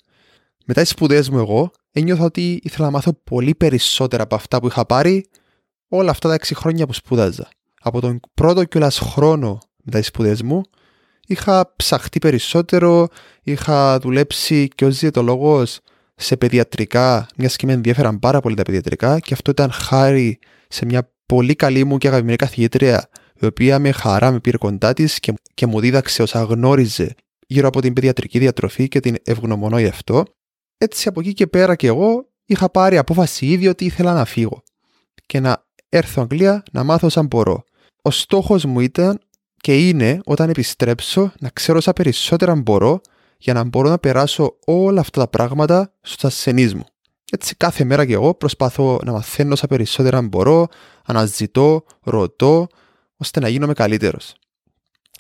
Μετά 0.67 0.83
τι 0.83 0.89
σπουδές 0.89 1.31
μου, 1.31 1.39
εγώ 1.39 1.71
ένιωθα 1.95 2.25
ότι 2.25 2.61
ήθελα 2.63 2.85
να 2.85 2.91
μάθω 2.91 3.13
πολύ 3.25 3.55
περισσότερα 3.55 4.23
από 4.23 4.35
αυτά 4.35 4.61
που 4.61 4.67
είχα 4.67 4.87
πάρει 4.87 5.27
όλα 5.89 6.11
αυτά 6.11 6.29
τα 6.29 6.37
6 6.37 6.51
χρόνια 6.55 6.87
που 6.87 6.93
σπούδαζα. 6.93 7.49
Από 7.81 8.01
τον 8.01 8.21
πρώτο 8.35 8.65
κιόλας 8.65 8.99
χρόνο 8.99 9.59
μετά 9.85 9.99
τι 9.99 10.05
σπουδέ 10.05 10.37
μου, 10.45 10.63
είχα 11.27 11.73
ψαχτεί 11.77 12.19
περισσότερο, 12.19 13.09
είχα 13.43 13.99
δουλέψει 13.99 14.69
και 14.75 14.85
ως 14.85 14.99
διαιτολόγος 14.99 15.81
σε 16.15 16.37
παιδιατρικά, 16.37 17.27
μιας 17.37 17.57
και 17.57 17.67
με 17.67 17.73
ενδιαφέραν 17.73 18.19
πάρα 18.19 18.41
πολύ 18.41 18.55
τα 18.55 18.63
παιδιατρικά 18.63 19.19
και 19.19 19.35
αυτό 19.35 19.51
ήταν 19.51 19.71
χάρη 19.71 20.39
σε 20.69 20.85
μια 20.85 21.13
πολύ 21.27 21.55
καλή 21.55 21.85
μου 21.85 21.99
και 21.99 22.09
αγαπημένη 22.09 22.37
καθηγήτρια 22.37 23.09
η 23.41 23.47
οποία 23.47 23.79
με 23.79 23.93
χαρά 23.93 24.31
με 24.31 24.41
πήρε 24.41 24.57
κοντά 24.57 24.93
της 24.93 25.19
και, 25.19 25.35
και 25.55 25.67
μου 25.67 25.81
δίδαξε 25.81 26.23
όσα 26.23 26.43
γνώριζε 26.43 27.15
γύρω 27.47 27.69
από 27.69 27.81
την 27.81 27.93
παιδιατρική 27.93 28.39
διατροφή 28.39 28.89
και 28.89 29.01
την 29.01 29.17
ευγνωμονώ 29.23 29.79
γι' 29.79 29.87
αυτό. 29.87 30.25
Έτσι 30.85 31.09
από 31.09 31.21
εκεί 31.21 31.33
και 31.33 31.47
πέρα 31.47 31.75
και 31.75 31.87
εγώ 31.87 32.29
είχα 32.45 32.71
πάρει 32.71 32.99
απόφαση 32.99 33.47
ήδη 33.47 33.69
ότι 33.69 33.85
ήθελα 33.85 34.13
να 34.13 34.25
φύγω 34.25 34.63
και 35.27 35.41
να 35.41 35.65
έρθω 35.89 36.23
Αγγλία 36.23 36.63
να 36.73 36.85
μάθω 36.85 37.09
σαν 37.09 37.27
μπορώ. 37.27 37.65
Ο 38.03 38.11
στόχος 38.11 38.65
μου 38.65 38.81
ήταν 38.81 39.21
και 39.57 39.89
είναι 39.89 40.21
όταν 40.25 40.49
επιστρέψω 40.49 41.33
να 41.41 41.49
ξέρω 41.49 41.79
όσα 41.79 41.93
περισσότερα 41.93 42.55
μπορώ 42.55 43.01
για 43.39 43.53
να 43.53 43.65
μπορώ 43.65 43.89
να 43.89 43.99
περάσω 43.99 44.59
όλα 44.65 45.01
αυτά 45.01 45.21
τα 45.21 45.29
πράγματα 45.29 45.93
στους 46.01 46.25
ασθενείς 46.25 46.75
μου. 46.75 46.85
Έτσι 47.33 47.55
κάθε 47.57 47.85
μέρα 47.85 48.07
και 48.07 48.13
εγώ 48.13 48.35
προσπαθώ 48.35 49.01
να 49.05 49.13
μαθαίνω 49.13 49.53
όσα 49.53 49.67
περισσότερα 49.67 50.23
μπορώ, 50.23 50.67
αναζητώ, 51.05 51.85
ρωτώ, 52.03 52.67
ώστε 53.17 53.41
να 53.41 53.49
γίνομαι 53.49 53.73
καλύτερος. 53.73 54.35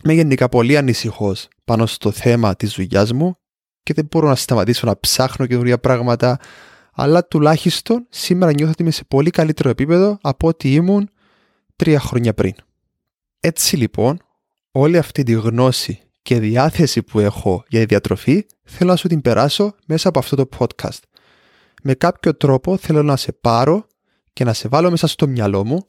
Είμαι 0.05 0.13
γενικά 0.13 0.49
πολύ 0.49 0.77
ανησυχώ 0.77 1.35
πάνω 1.65 1.87
στο 1.87 2.11
θέμα 2.11 2.57
της 2.57 2.73
δουλειάς 2.75 3.13
μου 3.13 3.37
και 3.85 3.95
δεν 3.95 4.07
μπορώ 4.11 4.29
να 4.29 4.35
σταματήσω 4.35 4.87
να 4.87 5.01
ψάχνω 5.01 5.47
καινούργια 5.47 5.79
πράγματα, 5.79 6.39
αλλά 6.93 7.27
τουλάχιστον 7.27 8.07
σήμερα 8.09 8.53
νιώθω 8.53 8.71
ότι 8.71 8.83
είμαι 8.83 8.91
σε 8.91 9.05
πολύ 9.05 9.31
καλύτερο 9.31 9.69
επίπεδο 9.69 10.19
από 10.21 10.49
ό,τι 10.49 10.75
ήμουν 10.75 11.11
τρία 11.77 12.01
χρόνια 12.01 12.35
πριν. 12.35 12.53
Έτσι 13.41 13.77
λοιπόν, 13.77 14.19
όλη 14.73 14.99
αυτή 14.99 15.23
τη 15.23 15.33
γνώση 15.33 16.01
και 16.23 16.39
διάθεση 16.39 17.03
που 17.03 17.21
έχω 17.21 17.65
για 17.69 17.81
τη 17.81 17.87
διατροφή 17.87 18.47
θέλω 18.65 18.91
να 18.91 18.97
σου 18.97 19.09
την 19.09 19.21
περάσω 19.21 19.75
μέσα 19.87 20.09
από 20.09 20.19
αυτό 20.19 20.37
το 20.37 20.49
podcast. 20.59 20.99
Με 21.83 21.95
κάποιο 21.95 22.37
τρόπο 22.37 22.77
θέλω 22.77 23.03
να 23.03 23.17
σε 23.17 23.33
πάρω 23.33 23.87
και 24.33 24.45
να 24.45 24.53
σε 24.53 24.69
βάλω 24.69 24.91
μέσα 24.91 25.07
στο 25.07 25.27
μυαλό 25.27 25.65
μου, 25.65 25.85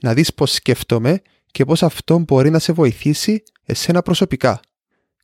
να 0.00 0.14
δεις 0.14 0.34
πώς 0.34 0.52
σκέφτομαι 0.52 1.22
και 1.46 1.64
πώς 1.64 1.82
αυτό 1.82 2.18
μπορεί 2.18 2.50
να 2.50 2.58
σε 2.58 2.72
βοηθήσει 2.72 3.42
εσένα 3.64 4.02
προσωπικά. 4.02 4.60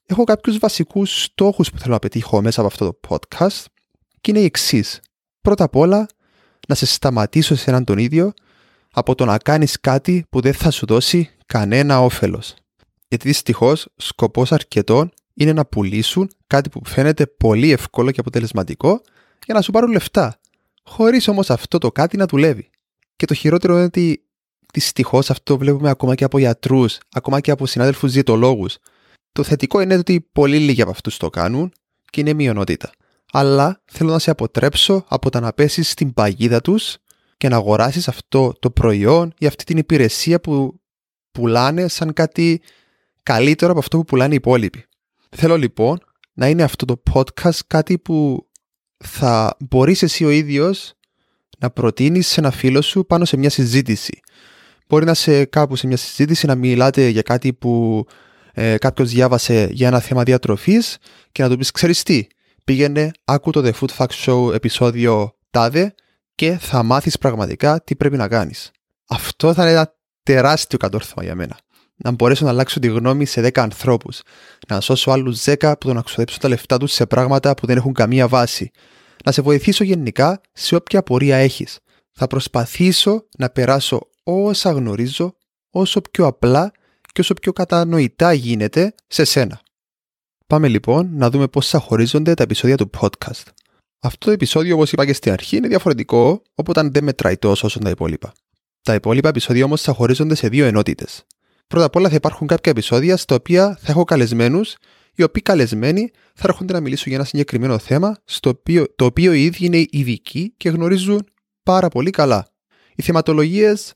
Έχω 0.09 0.25
κάποιους 0.25 0.59
βασικούς 0.59 1.23
στόχους 1.23 1.71
που 1.71 1.79
θέλω 1.79 1.93
να 1.93 1.99
πετύχω 1.99 2.43
μέσα 2.43 2.61
από 2.61 2.69
αυτό 2.69 2.85
το 2.85 3.01
podcast 3.09 3.65
και 4.21 4.31
είναι 4.31 4.41
οι 4.41 4.45
εξής. 4.45 5.01
Πρώτα 5.41 5.65
απ' 5.65 5.77
όλα, 5.77 6.07
να 6.69 6.75
σε 6.75 6.87
σταματήσω 6.87 7.55
σε 7.55 7.71
έναν 7.71 7.85
τον 7.85 7.99
ίδιο 7.99 8.33
από 8.93 9.15
το 9.15 9.25
να 9.25 9.39
κάνεις 9.39 9.81
κάτι 9.81 10.25
που 10.31 10.41
δεν 10.41 10.55
θα 10.55 10.71
σου 10.71 10.87
δώσει 10.87 11.31
κανένα 11.47 12.01
όφελος. 12.01 12.55
Γιατί 13.09 13.29
δυστυχώς 13.29 13.89
σκοπός 13.97 14.53
αρκετών 14.53 15.13
είναι 15.35 15.53
να 15.53 15.67
πουλήσουν 15.67 16.31
κάτι 16.47 16.69
που 16.69 16.81
φαίνεται 16.85 17.27
πολύ 17.27 17.73
εύκολο 17.73 18.11
και 18.11 18.21
αποτελεσματικό 18.21 19.01
για 19.45 19.55
να 19.55 19.61
σου 19.61 19.71
πάρουν 19.71 19.91
λεφτά, 19.91 20.39
χωρίς 20.83 21.29
όμως 21.29 21.51
αυτό 21.51 21.79
το 21.79 21.93
κάτι 21.93 22.17
να 22.17 22.27
δουλεύει. 22.27 22.71
Και 23.17 23.27
το 23.27 23.35
χειρότερο 23.35 23.75
είναι 23.75 23.85
ότι 23.85 24.25
δυστυχώς 24.73 25.31
αυτό 25.31 25.53
το 25.53 25.59
βλέπουμε 25.59 25.91
ακόμα 25.91 26.15
και 26.15 26.25
από 26.25 26.39
γιατρούς, 26.39 26.99
ακόμα 27.13 27.41
και 27.41 27.51
από 27.51 27.67
συνάδελφους 27.67 28.13
διαιτολόγους. 28.13 28.77
Το 29.37 29.43
θετικό 29.43 29.81
είναι 29.81 29.97
ότι 29.97 30.29
πολύ 30.33 30.59
λίγοι 30.59 30.83
από 30.83 30.91
αυτούς 30.91 31.17
το 31.17 31.31
κάνουν 31.31 31.73
και 32.11 32.21
είναι 32.21 32.33
μειονότητα. 32.33 32.91
Αλλά 33.33 33.83
θέλω 33.85 34.11
να 34.11 34.19
σε 34.19 34.31
αποτρέψω 34.31 35.05
από 35.09 35.31
το 35.31 35.41
να 35.41 35.53
πέσεις 35.53 35.91
στην 35.91 36.13
παγίδα 36.13 36.61
τους 36.61 36.97
και 37.37 37.49
να 37.49 37.57
αγοράσεις 37.57 38.09
αυτό 38.09 38.53
το 38.59 38.71
προϊόν 38.71 39.35
ή 39.39 39.47
αυτή 39.47 39.65
την 39.65 39.77
υπηρεσία 39.77 40.41
που 40.41 40.81
πουλάνε 41.33 41.89
σαν 41.89 42.13
κάτι 42.13 42.61
καλύτερο 43.23 43.71
από 43.71 43.81
αυτό 43.81 43.97
που 43.97 44.05
πουλάνε 44.05 44.33
οι 44.33 44.37
υπόλοιποι. 44.37 44.85
Θέλω 45.31 45.57
λοιπόν 45.57 45.99
να 46.33 46.49
είναι 46.49 46.63
αυτό 46.63 46.85
το 46.85 47.03
podcast 47.13 47.59
κάτι 47.67 47.99
που 47.99 48.47
θα 49.05 49.57
μπορείς 49.69 50.03
εσύ 50.03 50.25
ο 50.25 50.31
ίδιος 50.31 50.93
να 51.59 51.71
προτείνεις 51.71 52.27
σε 52.27 52.41
ένα 52.41 52.51
φίλο 52.51 52.81
σου 52.83 53.07
πάνω 53.07 53.25
σε 53.25 53.37
μια 53.37 53.51
συζήτηση. 53.51 54.21
Μπορεί 54.89 55.05
να 55.05 55.15
σε 55.15 55.45
κάπου 55.45 55.77
σε 55.77 55.87
μια 55.87 55.97
συζήτηση 55.97 56.47
να 56.47 56.55
μιλάτε 56.55 57.09
για 57.09 57.23
κάτι 57.23 57.53
που 57.53 58.05
ε, 58.59 58.79
κάποιος 58.79 59.11
διάβασε 59.11 59.69
για 59.73 59.89
ένα 59.89 60.01
θέμα 60.01 60.23
διατροφής 60.23 60.99
και 61.33 61.43
να 61.43 61.49
του 61.49 61.57
πεις 61.57 61.71
ξέρεις 61.71 62.03
τι, 62.03 62.27
πήγαινε, 62.65 63.11
άκου 63.25 63.51
το 63.51 63.63
The 63.65 63.73
Food 63.73 63.97
Fact 63.97 64.25
Show 64.25 64.55
επεισόδιο 64.55 65.37
τάδε 65.51 65.95
και 66.35 66.59
θα 66.61 66.83
μάθεις 66.83 67.19
πραγματικά 67.19 67.83
τι 67.85 67.97
πρέπει 67.97 68.17
να 68.17 68.29
κάνεις. 68.29 68.71
Αυτό 69.09 69.55
θα 69.55 69.63
είναι 69.63 69.73
ένα 69.73 69.95
τεράστιο 70.23 70.79
κατόρθωμα 70.79 71.25
για 71.25 71.35
μένα 71.35 71.57
να 71.97 72.11
μπορέσω 72.11 72.45
να 72.45 72.51
αλλάξω 72.51 72.81
τη 72.81 72.89
γνώμη 72.89 73.25
σε 73.27 73.41
10 73.41 73.59
ανθρώπους. 73.61 74.21
Να 74.69 74.81
σώσω 74.81 75.11
άλλους 75.11 75.45
10 75.45 75.73
που 75.81 75.87
τον 75.87 76.03
ξοδέψω 76.03 76.39
τα 76.39 76.49
λεφτά 76.49 76.77
τους 76.77 76.93
σε 76.93 77.07
πράγματα 77.07 77.55
που 77.55 77.67
δεν 77.67 77.77
έχουν 77.77 77.93
καμία 77.93 78.29
βάση. 78.29 78.71
Να 79.25 79.33
σε 79.33 79.43
βοηθήσω 79.43 79.85
γενικά 79.85 80.41
σε 80.53 80.75
όποια 80.75 81.03
πορεία 81.03 81.37
έχεις. 81.37 81.79
Θα 82.13 82.27
προσπαθήσω 82.27 83.27
να 83.39 83.51
περάσω 83.51 84.01
όσα 84.23 84.71
γνωρίζω 84.71 85.37
όσο 85.71 86.01
πιο 86.01 86.27
απλά 86.27 86.73
και 87.17 87.23
όσο 87.23 87.35
πιο 87.35 87.53
κατανοητά 87.53 88.33
γίνεται 88.33 88.95
σε 89.07 89.25
σένα. 89.25 89.61
Πάμε 90.47 90.69
λοιπόν 90.69 91.09
να 91.13 91.31
δούμε 91.31 91.49
πώς 91.49 91.69
θα 91.69 91.79
χωρίζονται 91.79 92.35
τα 92.35 92.43
επεισόδια 92.43 92.77
του 92.77 92.91
podcast. 93.01 93.43
Αυτό 94.01 94.27
το 94.27 94.31
επεισόδιο, 94.31 94.75
όπως 94.75 94.93
είπα 94.93 95.07
και 95.07 95.13
στην 95.13 95.33
αρχή, 95.33 95.57
είναι 95.57 95.69
διαφορετικό, 95.69 96.43
οπότε 96.55 96.89
δεν 96.93 97.05
μετράει 97.05 97.37
τόσο 97.37 97.67
όσο 97.67 97.79
τα 97.79 97.91
υπόλοιπα. 97.91 98.33
Τα 98.83 98.95
υπόλοιπα 98.95 99.29
επεισόδια 99.29 99.65
όμως 99.65 99.83
θα 99.83 99.93
χωρίζονται 99.93 100.35
σε 100.35 100.49
δύο 100.49 100.67
ενότητες. 100.67 101.25
Πρώτα 101.67 101.85
απ' 101.85 101.97
όλα 101.97 102.09
θα 102.09 102.15
υπάρχουν 102.15 102.47
κάποια 102.47 102.73
επεισόδια 102.73 103.17
στα 103.17 103.35
οποία 103.35 103.79
θα 103.81 103.91
έχω 103.93 104.05
καλεσμένους, 104.05 104.77
οι 105.15 105.23
οποίοι 105.23 105.43
καλεσμένοι 105.43 106.11
θα 106.35 106.49
έρχονται 106.49 106.73
να 106.73 106.81
μιλήσουν 106.81 107.07
για 107.07 107.17
ένα 107.17 107.25
συγκεκριμένο 107.25 107.79
θέμα, 107.79 108.17
στο 108.25 108.51
οποίο, 108.51 108.95
το 108.97 109.05
οποίο 109.05 109.33
οι 109.33 109.45
ίδιοι 109.45 109.65
είναι 109.65 109.87
ειδικοί 109.91 110.55
και 110.57 110.69
γνωρίζουν 110.69 111.27
πάρα 111.63 111.89
πολύ 111.89 112.11
καλά. 112.11 112.49
Οι 112.95 113.03
θεματολογίες 113.03 113.93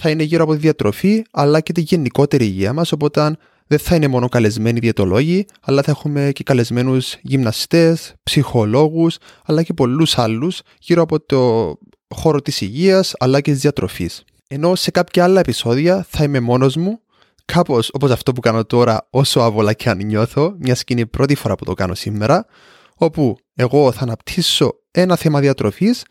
θα 0.00 0.10
είναι 0.10 0.22
γύρω 0.22 0.42
από 0.42 0.52
τη 0.52 0.58
διατροφή, 0.58 1.22
αλλά 1.30 1.60
και 1.60 1.72
τη 1.72 1.80
γενικότερη 1.80 2.44
υγεία 2.44 2.72
μας, 2.72 2.92
οπότε 2.92 3.36
δεν 3.66 3.78
θα 3.78 3.94
είναι 3.94 4.08
μόνο 4.08 4.28
καλεσμένοι 4.28 4.78
διαιτολόγοι, 4.78 5.46
αλλά 5.60 5.82
θα 5.82 5.90
έχουμε 5.90 6.30
και 6.34 6.42
καλεσμένους 6.42 7.16
γυμναστές, 7.22 8.14
ψυχολόγους, 8.22 9.16
αλλά 9.44 9.62
και 9.62 9.74
πολλούς 9.74 10.18
άλλους 10.18 10.60
γύρω 10.80 11.02
από 11.02 11.20
το 11.20 11.74
χώρο 12.14 12.40
της 12.42 12.60
υγείας 12.60 13.14
αλλά 13.18 13.40
και 13.40 13.50
της 13.50 13.60
διατροφής. 13.60 14.24
Ενώ 14.48 14.74
σε 14.74 14.90
κάποια 14.90 15.24
άλλα 15.24 15.40
επεισόδια 15.40 16.06
θα 16.08 16.24
είμαι 16.24 16.40
μόνος 16.40 16.76
μου 16.76 17.00
κάπως 17.44 17.90
όπως 17.92 18.10
αυτό 18.10 18.32
που 18.32 18.40
κάνω 18.40 18.64
τώρα, 18.64 19.06
όσο 19.10 19.40
άβολα 19.40 19.72
και 19.72 19.88
αν 19.88 20.06
νιώθω, 20.06 20.54
μια 20.58 20.74
και 20.74 20.84
είναι 20.92 21.00
η 21.00 21.06
πρώτη 21.06 21.34
φορά 21.34 21.54
που 21.54 21.64
το 21.64 21.74
κάνω 21.74 21.94
σήμερα, 21.94 22.46
όπου 22.94 23.36
εγώ 23.54 23.92
θα 23.92 24.02
αναπτύσσω 24.02 24.72
ένα 24.90 25.16
θέμα 25.16 25.40
διατροφής 25.40 26.02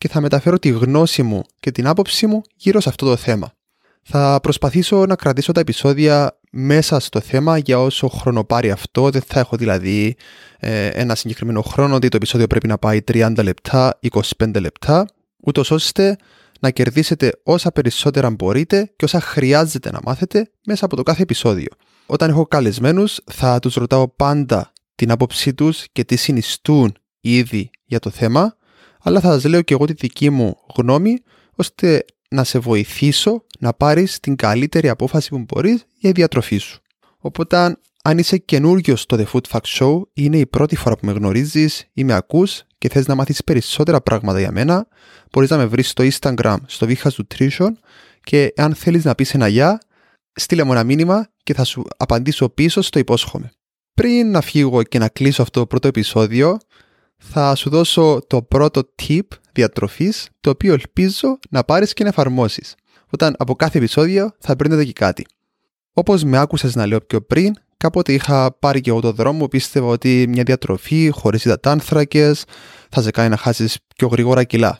και 0.00 0.08
θα 0.08 0.20
μεταφέρω 0.20 0.58
τη 0.58 0.68
γνώση 0.68 1.22
μου 1.22 1.42
και 1.60 1.70
την 1.70 1.86
άποψή 1.86 2.26
μου 2.26 2.42
γύρω 2.56 2.80
σε 2.80 2.88
αυτό 2.88 3.06
το 3.06 3.16
θέμα. 3.16 3.52
Θα 4.02 4.38
προσπαθήσω 4.42 5.06
να 5.06 5.16
κρατήσω 5.16 5.52
τα 5.52 5.60
επεισόδια 5.60 6.38
μέσα 6.50 7.00
στο 7.00 7.20
θέμα 7.20 7.58
για 7.58 7.80
όσο 7.80 8.08
χρόνο 8.08 8.44
πάρει 8.44 8.70
αυτό. 8.70 9.10
Δεν 9.10 9.22
θα 9.26 9.40
έχω 9.40 9.56
δηλαδή 9.56 10.16
ε, 10.58 10.86
ένα 10.86 11.14
συγκεκριμένο 11.14 11.62
χρόνο 11.62 11.94
ότι 11.94 12.08
το 12.08 12.16
επεισόδιο 12.16 12.46
πρέπει 12.46 12.66
να 12.66 12.78
πάει 12.78 13.00
30 13.12 13.34
λεπτά, 13.42 13.98
25 14.38 14.60
λεπτά, 14.60 15.06
ούτως 15.44 15.70
ώστε 15.70 16.16
να 16.60 16.70
κερδίσετε 16.70 17.32
όσα 17.42 17.72
περισσότερα 17.72 18.30
μπορείτε 18.30 18.92
και 18.96 19.04
όσα 19.04 19.20
χρειάζεται 19.20 19.90
να 19.90 19.98
μάθετε 20.04 20.50
μέσα 20.66 20.84
από 20.84 20.96
το 20.96 21.02
κάθε 21.02 21.22
επεισόδιο. 21.22 21.68
Όταν 22.06 22.30
έχω 22.30 22.46
καλεσμένους, 22.46 23.20
θα 23.30 23.58
τους 23.58 23.74
ρωτάω 23.74 24.08
πάντα 24.08 24.72
την 24.94 25.10
άποψή 25.10 25.54
τους 25.54 25.84
και 25.92 26.04
τι 26.04 26.16
συνιστούν 26.16 26.94
ήδη 27.20 27.70
για 27.84 27.98
το 27.98 28.10
θέμα, 28.10 28.54
αλλά 29.02 29.20
θα 29.20 29.32
σας 29.32 29.44
λέω 29.44 29.62
και 29.62 29.74
εγώ 29.74 29.84
τη 29.84 29.92
δική 29.92 30.30
μου 30.30 30.56
γνώμη, 30.76 31.18
ώστε 31.54 32.04
να 32.30 32.44
σε 32.44 32.58
βοηθήσω 32.58 33.44
να 33.58 33.72
πάρεις 33.72 34.20
την 34.20 34.36
καλύτερη 34.36 34.88
απόφαση 34.88 35.28
που 35.28 35.38
μπορείς 35.38 35.84
για 35.98 36.10
η 36.10 36.12
διατροφή 36.12 36.56
σου. 36.56 36.80
Οπότε, 37.18 37.76
αν 38.02 38.18
είσαι 38.18 38.38
καινούριος 38.38 39.00
στο 39.00 39.16
The 39.16 39.24
Food 39.32 39.50
Fact 39.50 39.78
Show, 39.78 40.00
είναι 40.12 40.38
η 40.38 40.46
πρώτη 40.46 40.76
φορά 40.76 40.96
που 40.96 41.06
με 41.06 41.12
γνωρίζεις 41.12 41.84
ή 41.92 42.04
με 42.04 42.12
ακούς 42.12 42.62
και 42.78 42.88
θες 42.88 43.06
να 43.06 43.14
μάθεις 43.14 43.44
περισσότερα 43.44 44.00
πράγματα 44.00 44.38
για 44.38 44.52
μένα, 44.52 44.88
μπορείς 45.32 45.50
να 45.50 45.56
με 45.56 45.66
βρεις 45.66 45.90
στο 45.90 46.04
Instagram, 46.12 46.56
στο 46.66 46.86
Vihas 46.86 47.10
Nutrition 47.10 47.70
και 48.22 48.52
αν 48.56 48.74
θέλεις 48.74 49.04
να 49.04 49.14
πεις 49.14 49.34
ένα 49.34 49.48
γεια, 49.48 49.80
στείλε 50.32 50.62
μου 50.62 50.72
ένα 50.72 50.84
μήνυμα 50.84 51.28
και 51.42 51.54
θα 51.54 51.64
σου 51.64 51.84
απαντήσω 51.96 52.48
πίσω 52.48 52.82
στο 52.82 52.98
υπόσχομαι. 52.98 53.50
Πριν 53.94 54.30
να 54.30 54.40
φύγω 54.40 54.82
και 54.82 54.98
να 54.98 55.08
κλείσω 55.08 55.42
αυτό 55.42 55.60
το 55.60 55.66
πρώτο 55.66 55.88
επεισόδιο, 55.88 56.58
θα 57.20 57.54
σου 57.54 57.70
δώσω 57.70 58.20
το 58.26 58.42
πρώτο 58.42 58.82
tip 59.02 59.20
διατροφής, 59.52 60.28
το 60.40 60.50
οποίο 60.50 60.72
ελπίζω 60.72 61.38
να 61.50 61.64
πάρεις 61.64 61.92
και 61.92 62.02
να 62.02 62.08
εφαρμόσεις. 62.08 62.74
Όταν 63.10 63.34
από 63.38 63.54
κάθε 63.54 63.78
επεισόδιο 63.78 64.32
θα 64.38 64.56
παίρνετε 64.56 64.84
και 64.84 64.92
κάτι. 64.92 65.26
Όπως 65.92 66.24
με 66.24 66.38
άκουσες 66.38 66.74
να 66.74 66.86
λέω 66.86 67.00
πιο 67.00 67.20
πριν, 67.20 67.54
κάποτε 67.76 68.12
είχα 68.12 68.56
πάρει 68.58 68.80
και 68.80 68.90
εγώ 68.90 69.00
το 69.00 69.12
δρόμο, 69.12 69.48
πίστευα 69.48 69.86
ότι 69.86 70.26
μια 70.28 70.42
διατροφή 70.42 71.10
χωρίς 71.10 71.44
υδατάνθρακες 71.44 72.44
θα 72.90 73.02
σε 73.02 73.10
κάνει 73.10 73.28
να 73.28 73.36
χάσεις 73.36 73.78
πιο 73.96 74.08
γρήγορα 74.08 74.44
κιλά. 74.44 74.78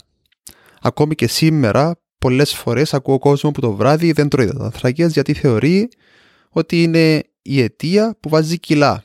Ακόμη 0.80 1.14
και 1.14 1.26
σήμερα, 1.26 2.00
πολλές 2.18 2.54
φορές 2.54 2.94
ακούω 2.94 3.18
κόσμο 3.18 3.50
που 3.50 3.60
το 3.60 3.72
βράδυ 3.72 4.12
δεν 4.12 4.28
τρώει 4.28 4.44
υδατάνθρακες 4.44 5.12
γιατί 5.12 5.34
θεωρεί 5.34 5.88
ότι 6.50 6.82
είναι 6.82 7.22
η 7.42 7.60
αιτία 7.60 8.16
που 8.20 8.28
βάζει 8.28 8.58
κιλά. 8.58 9.04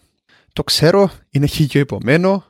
Το 0.54 0.64
ξέρω, 0.64 1.12
είναι 1.30 1.46
χιλιοϊπωμένο, 1.46 2.44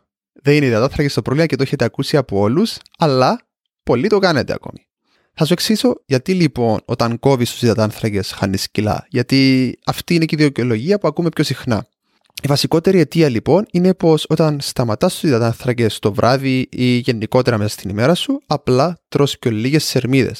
δεν 0.46 0.56
είναι 0.56 0.66
υδατάνθρακες 0.66 1.14
το 1.14 1.22
πρόβλημα 1.22 1.48
και 1.48 1.56
το 1.56 1.64
έχετε 1.64 1.86
ακούσει 1.86 2.18
από 2.18 2.40
όλους, 2.40 2.78
αλλά 2.98 3.40
πολλοί 3.84 4.08
το 4.08 4.20
κάνετε 4.20 4.54
ακόμη. 4.54 4.88
Θα 5.34 5.46
σου 5.46 5.54
εξήσω 5.54 6.02
γιατί 6.06 6.34
λοιπόν 6.34 6.80
όταν 6.86 7.20
κόβεις 7.20 7.56
του 7.56 7.66
υδατάνθρακες 7.66 8.32
χάνεις 8.32 8.70
κιλά. 8.70 9.06
Γιατί 9.10 9.72
αυτή 9.86 10.16
είναι 10.16 10.26
και 10.26 10.36
η 10.40 10.44
δικαιολογία 10.44 11.00
που 11.00 11.08
ακούμε 11.08 11.30
πιο 11.30 11.44
συχνά. 11.44 11.88
Η 12.44 12.48
βασικότερη 12.48 13.00
αιτία 13.00 13.30
λοιπόν 13.30 13.66
είναι 13.72 13.94
πως 13.94 14.26
όταν 14.30 14.58
σταματάς 14.62 15.20
του 15.20 15.28
υδατάνθρακες 15.28 16.00
το 16.00 16.14
βράδυ 16.14 16.68
ή 16.72 16.86
γενικότερα 16.86 17.58
μέσα 17.58 17.70
στην 17.70 17.90
ημέρα 17.90 18.16
σου, 18.16 18.42
απλά 18.46 19.00
τρως 19.10 19.38
πιο 19.40 19.52
λίγες 19.52 19.84
σερμίδε. 19.84 20.32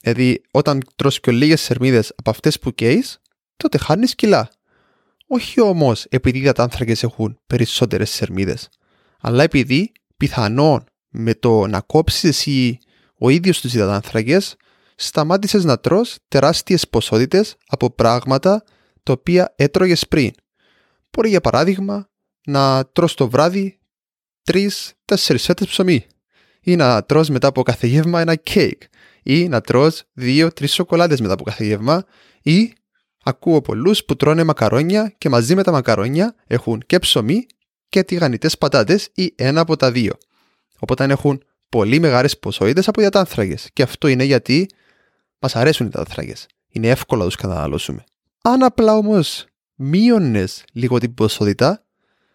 Δηλαδή, 0.00 0.42
όταν 0.50 0.82
τρως 0.96 1.20
πιο 1.20 1.32
λίγες 1.32 1.60
σερμίδε 1.60 2.02
από 2.16 2.30
αυτές 2.30 2.58
που 2.58 2.70
καίεις, 2.70 3.18
τότε 3.56 3.78
χάνεις 3.78 4.14
κιλά. 4.14 4.50
Όχι 5.26 5.60
όμως 5.60 6.04
επειδή 6.08 6.38
οι 6.38 6.40
υδατάνθρακες 6.40 7.02
έχουν 7.02 7.38
περισσότερες 7.46 8.10
σερμίδε, 8.10 8.56
αλλά 9.20 9.42
επειδή 9.42 9.92
πιθανόν 10.16 10.84
με 11.08 11.34
το 11.34 11.66
να 11.66 11.80
κόψεις 11.80 12.24
εσύ 12.24 12.78
ο 13.18 13.28
ίδιος 13.28 13.60
τους 13.60 13.74
υδατάνθρακες, 13.74 14.56
σταμάτησες 14.96 15.64
να 15.64 15.78
τρως 15.78 16.16
τεράστιες 16.28 16.88
ποσότητες 16.88 17.56
από 17.66 17.90
πράγματα 17.90 18.64
τα 19.02 19.12
οποία 19.12 19.54
έτρωγες 19.56 20.08
πριν. 20.08 20.30
Μπορεί 21.10 21.28
για 21.28 21.40
παράδειγμα 21.40 22.08
να 22.46 22.86
τρως 22.86 23.14
το 23.14 23.28
βράδυ 23.28 23.78
τρει-τέσσερι 24.42 25.38
σέτε 25.38 25.64
ψωμί. 25.64 26.06
Ή 26.60 26.76
να 26.76 27.04
τρως 27.04 27.28
μετά 27.28 27.48
από 27.48 27.62
κάθε 27.62 27.86
γεύμα 27.86 28.20
ένα 28.20 28.34
κέικ. 28.34 28.82
Ή 29.22 29.48
να 29.48 29.60
τρως 29.60 30.02
δύο-τρεις 30.12 30.72
σοκολάτες 30.72 31.20
μετά 31.20 31.32
από 31.32 31.44
κάθε 31.44 31.64
γεύμα. 31.64 32.04
Ή 32.42 32.72
ακούω 33.24 33.60
πολλούς 33.60 34.04
που 34.04 34.16
τρώνε 34.16 34.44
μακαρόνια 34.44 35.14
και 35.18 35.28
μαζί 35.28 35.54
με 35.54 35.62
τα 35.62 35.72
μακαρόνια 35.72 36.34
έχουν 36.46 36.82
και 36.86 36.98
ψωμί 36.98 37.46
και 37.88 38.02
τηγανιτές 38.02 38.58
πατάτες 38.58 39.08
ή 39.14 39.32
ένα 39.36 39.60
από 39.60 39.76
τα 39.76 39.92
δύο. 39.92 40.12
Οπότε 40.78 41.04
έχουν 41.04 41.42
πολύ 41.68 41.98
μεγάλες 41.98 42.38
ποσότητε 42.38 42.82
από 42.86 43.00
υδατάνθρακε. 43.00 43.54
Και 43.72 43.82
αυτό 43.82 44.08
είναι 44.08 44.24
γιατί 44.24 44.68
μας 45.38 45.56
αρέσουν 45.56 45.86
οι 45.86 45.90
υδατάνθρακε. 45.92 46.34
Είναι 46.68 46.88
εύκολο 46.88 47.20
να 47.20 47.26
τους 47.26 47.36
καταναλώσουμε. 47.36 48.04
Αν 48.42 48.62
απλά 48.62 48.94
όμως 48.94 49.46
μείωνες 49.74 50.64
λίγο 50.72 50.98
την 50.98 51.14
ποσότητα, 51.14 51.84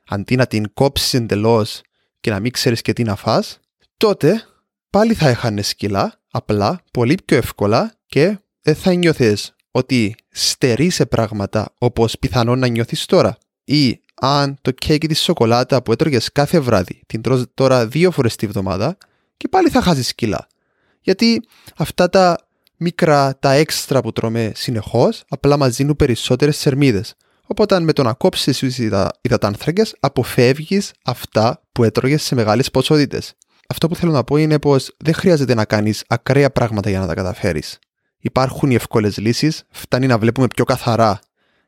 αντί 0.08 0.36
να 0.36 0.48
την 0.48 0.74
κόψεις 0.74 1.14
εντελώς 1.14 1.82
και 2.20 2.30
να 2.30 2.40
μην 2.40 2.52
ξέρεις 2.52 2.82
και 2.82 2.94
τι 2.94 3.04
να 3.04 3.16
φας, 3.16 3.60
τότε 3.98 4.44
πάλι 4.90 5.14
θα 5.14 5.30
έχανε 5.30 5.62
κιλά, 5.76 6.20
απλά, 6.32 6.82
πολύ 6.92 7.18
πιο 7.26 7.38
εύκολα 7.38 7.94
και 8.06 8.40
δεν 8.62 8.76
θα 8.76 8.94
νιώθεις 8.94 9.56
ότι 9.72 10.16
στερεί 10.30 10.90
σε 10.90 11.06
πράγματα 11.06 11.74
όπως 11.78 12.20
πιθανόν 12.20 12.60
να 12.60 12.68
νιώθεις 12.68 13.06
τώρα. 13.06 13.38
Ή 13.64 14.00
αν 14.16 14.58
το 14.62 14.72
κέικ 14.72 15.08
της 15.08 15.22
σοκολάτα 15.22 15.84
που 15.84 15.92
έτρωγες 15.92 16.32
κάθε 16.32 16.60
βράδυ 16.60 17.02
την 17.08 17.22
τρως 17.22 17.46
τώρα 17.54 17.88
δύο 17.88 18.12
φορές 18.12 18.36
τη 18.36 18.48
βδομάδα 18.48 18.98
και 19.38 19.48
πάλι 19.48 19.70
θα 19.70 19.82
χάσεις 19.82 20.16
κιλά. 20.16 20.48
Γιατί 21.02 21.42
αυτά 21.76 22.10
τα 22.10 22.38
μικρά, 22.78 23.38
τα 23.40 23.52
έξτρα 23.52 24.02
που 24.02 24.12
τρώμε 24.12 24.52
συνεχώς, 24.56 25.24
απλά 25.30 25.58
μα 25.58 25.70
δίνουν 25.70 25.96
περισσότερες 25.96 26.58
θερμίδες. 26.58 27.16
Οπότε 27.48 27.80
με 27.80 27.94
το 27.94 28.04
να 28.04 28.14
κόψεις 28.14 28.58
τις 28.58 28.78
υδατάνθρακες, 29.22 29.96
αποφεύγεις 30.00 30.92
αυτά 31.04 31.62
που 31.72 31.84
έτρωγες 31.84 32.24
σε 32.24 32.36
μεγάλες 32.36 32.72
ποσότητες. 32.72 33.34
Αυτό 33.68 33.88
που 33.88 33.96
θέλω 33.96 34.12
να 34.12 34.24
πω 34.24 34.38
είναι 34.38 34.60
πως 34.60 34.96
δεν 34.98 35.14
χρειάζεται 35.14 35.54
να 35.54 35.66
κάνεις 35.66 36.04
ακραία 36.08 36.52
πράγματα 36.52 36.90
για 36.90 37.00
να 37.00 37.08
τα 37.08 37.14
καταφέρεις. 37.14 37.80
Υπάρχουν 38.20 38.72
οι 38.72 38.76
εύκολες 38.76 39.18
λύσεις, 39.18 39.64
φτάνει 39.70 40.08
να 40.08 40.18
βλέπουμε 40.18 40.48
πιο 40.48 40.64
καθαρά. 40.64 41.20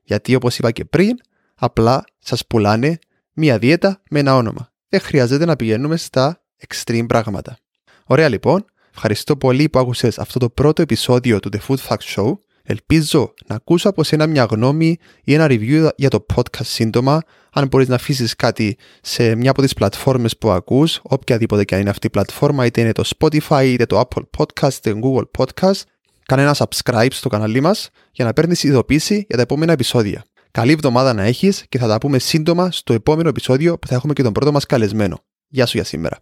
Γιατί 0.04 0.36
όπως 0.36 0.58
είπα 0.58 0.72
και 0.72 0.86
πριν, 0.86 1.18
απλά 1.56 2.04
σας 2.20 2.48
πουλάνε 2.48 3.00
μία 3.34 3.58
δίαιτα 3.58 4.02
με 4.10 4.20
ένα 4.20 4.36
όνομα. 4.36 4.74
Δεν 4.90 5.00
χρειάζεται 5.00 5.46
να 5.46 5.56
πηγαίνουμε 5.56 5.98
στα 5.98 6.42
extreme 6.68 7.06
πράγματα. 7.08 7.58
Ωραία 8.06 8.30
λοιπόν, 8.30 8.66
ευχαριστώ 8.94 9.38
πολύ 9.38 9.70
που 9.70 9.80
άκουσες 9.80 10.20
αυτό 10.20 10.40
το 10.40 10.50
πρώτο 10.50 10.82
επεισόδιο 10.82 11.40
του 11.40 11.50
The 11.54 11.60
Food 11.68 11.88
Fact 11.88 12.16
Show. 12.16 12.34
Ελπίζω 12.68 13.34
να 13.48 13.56
ακούσω 13.56 13.90
από 13.90 14.04
σένα 14.04 14.28
μια 14.28 14.44
γνώμη 14.44 14.98
ή 15.24 15.34
ένα 15.34 15.46
review 15.50 15.90
για 15.96 16.10
το 16.10 16.26
podcast 16.36 16.66
σύντομα. 16.66 17.22
Αν 17.52 17.68
μπορείς 17.68 17.88
να 17.88 17.96
αφήσεις 17.96 18.36
κάτι 18.36 18.78
σε 19.02 19.36
μια 19.36 19.50
από 19.50 19.62
τις 19.62 19.74
πλατφόρμες 19.74 20.38
που 20.38 20.50
ακούς, 20.50 21.00
οποιαδήποτε 21.04 21.64
και 21.64 21.76
αν 21.76 21.82
είναι 21.82 21.90
αυτή 21.90 22.08
η 22.08 22.10
πλατφόρμα, 22.10 22.66
είτε 22.66 22.82
είναι 22.82 22.92
το 22.92 23.10
Spotify, 23.18 23.64
είτε 23.66 23.86
το 23.86 24.00
Apple 24.00 24.22
Podcast, 24.38 24.74
είτε 24.74 24.94
το 24.94 25.00
Google 25.04 25.44
Podcast, 25.44 25.82
κάνε 26.26 26.42
ένα 26.42 26.56
subscribe 26.58 27.12
στο 27.12 27.30
καναλί 27.30 27.62
μας 27.62 27.90
για 28.12 28.26
να 28.26 28.34
παίρνεις 28.34 28.64
ειδοποίηση 28.64 29.26
για 29.28 29.36
τα 29.36 29.42
επόμενα 29.42 29.72
επεισόδια. 29.72 30.26
Καλή 30.56 30.72
εβδομάδα 30.72 31.14
να 31.14 31.24
έχεις 31.24 31.66
και 31.70 31.78
θα 31.78 31.88
τα 31.88 31.98
πούμε 31.98 32.20
σύντομα 32.20 32.72
στο 32.72 32.94
επόμενο 32.94 33.30
επεισόδιο 33.30 33.80
που 33.80 33.88
θα 33.88 33.96
έχουμε 33.96 34.14
και 34.14 34.24
τον 34.24 34.34
πρώτο 34.34 34.52
μας 34.52 34.66
καλεσμένο. 34.66 35.20
Γεια 35.48 35.66
σου 35.66 35.78
για 35.78 35.86
σήμερα. 35.86 36.20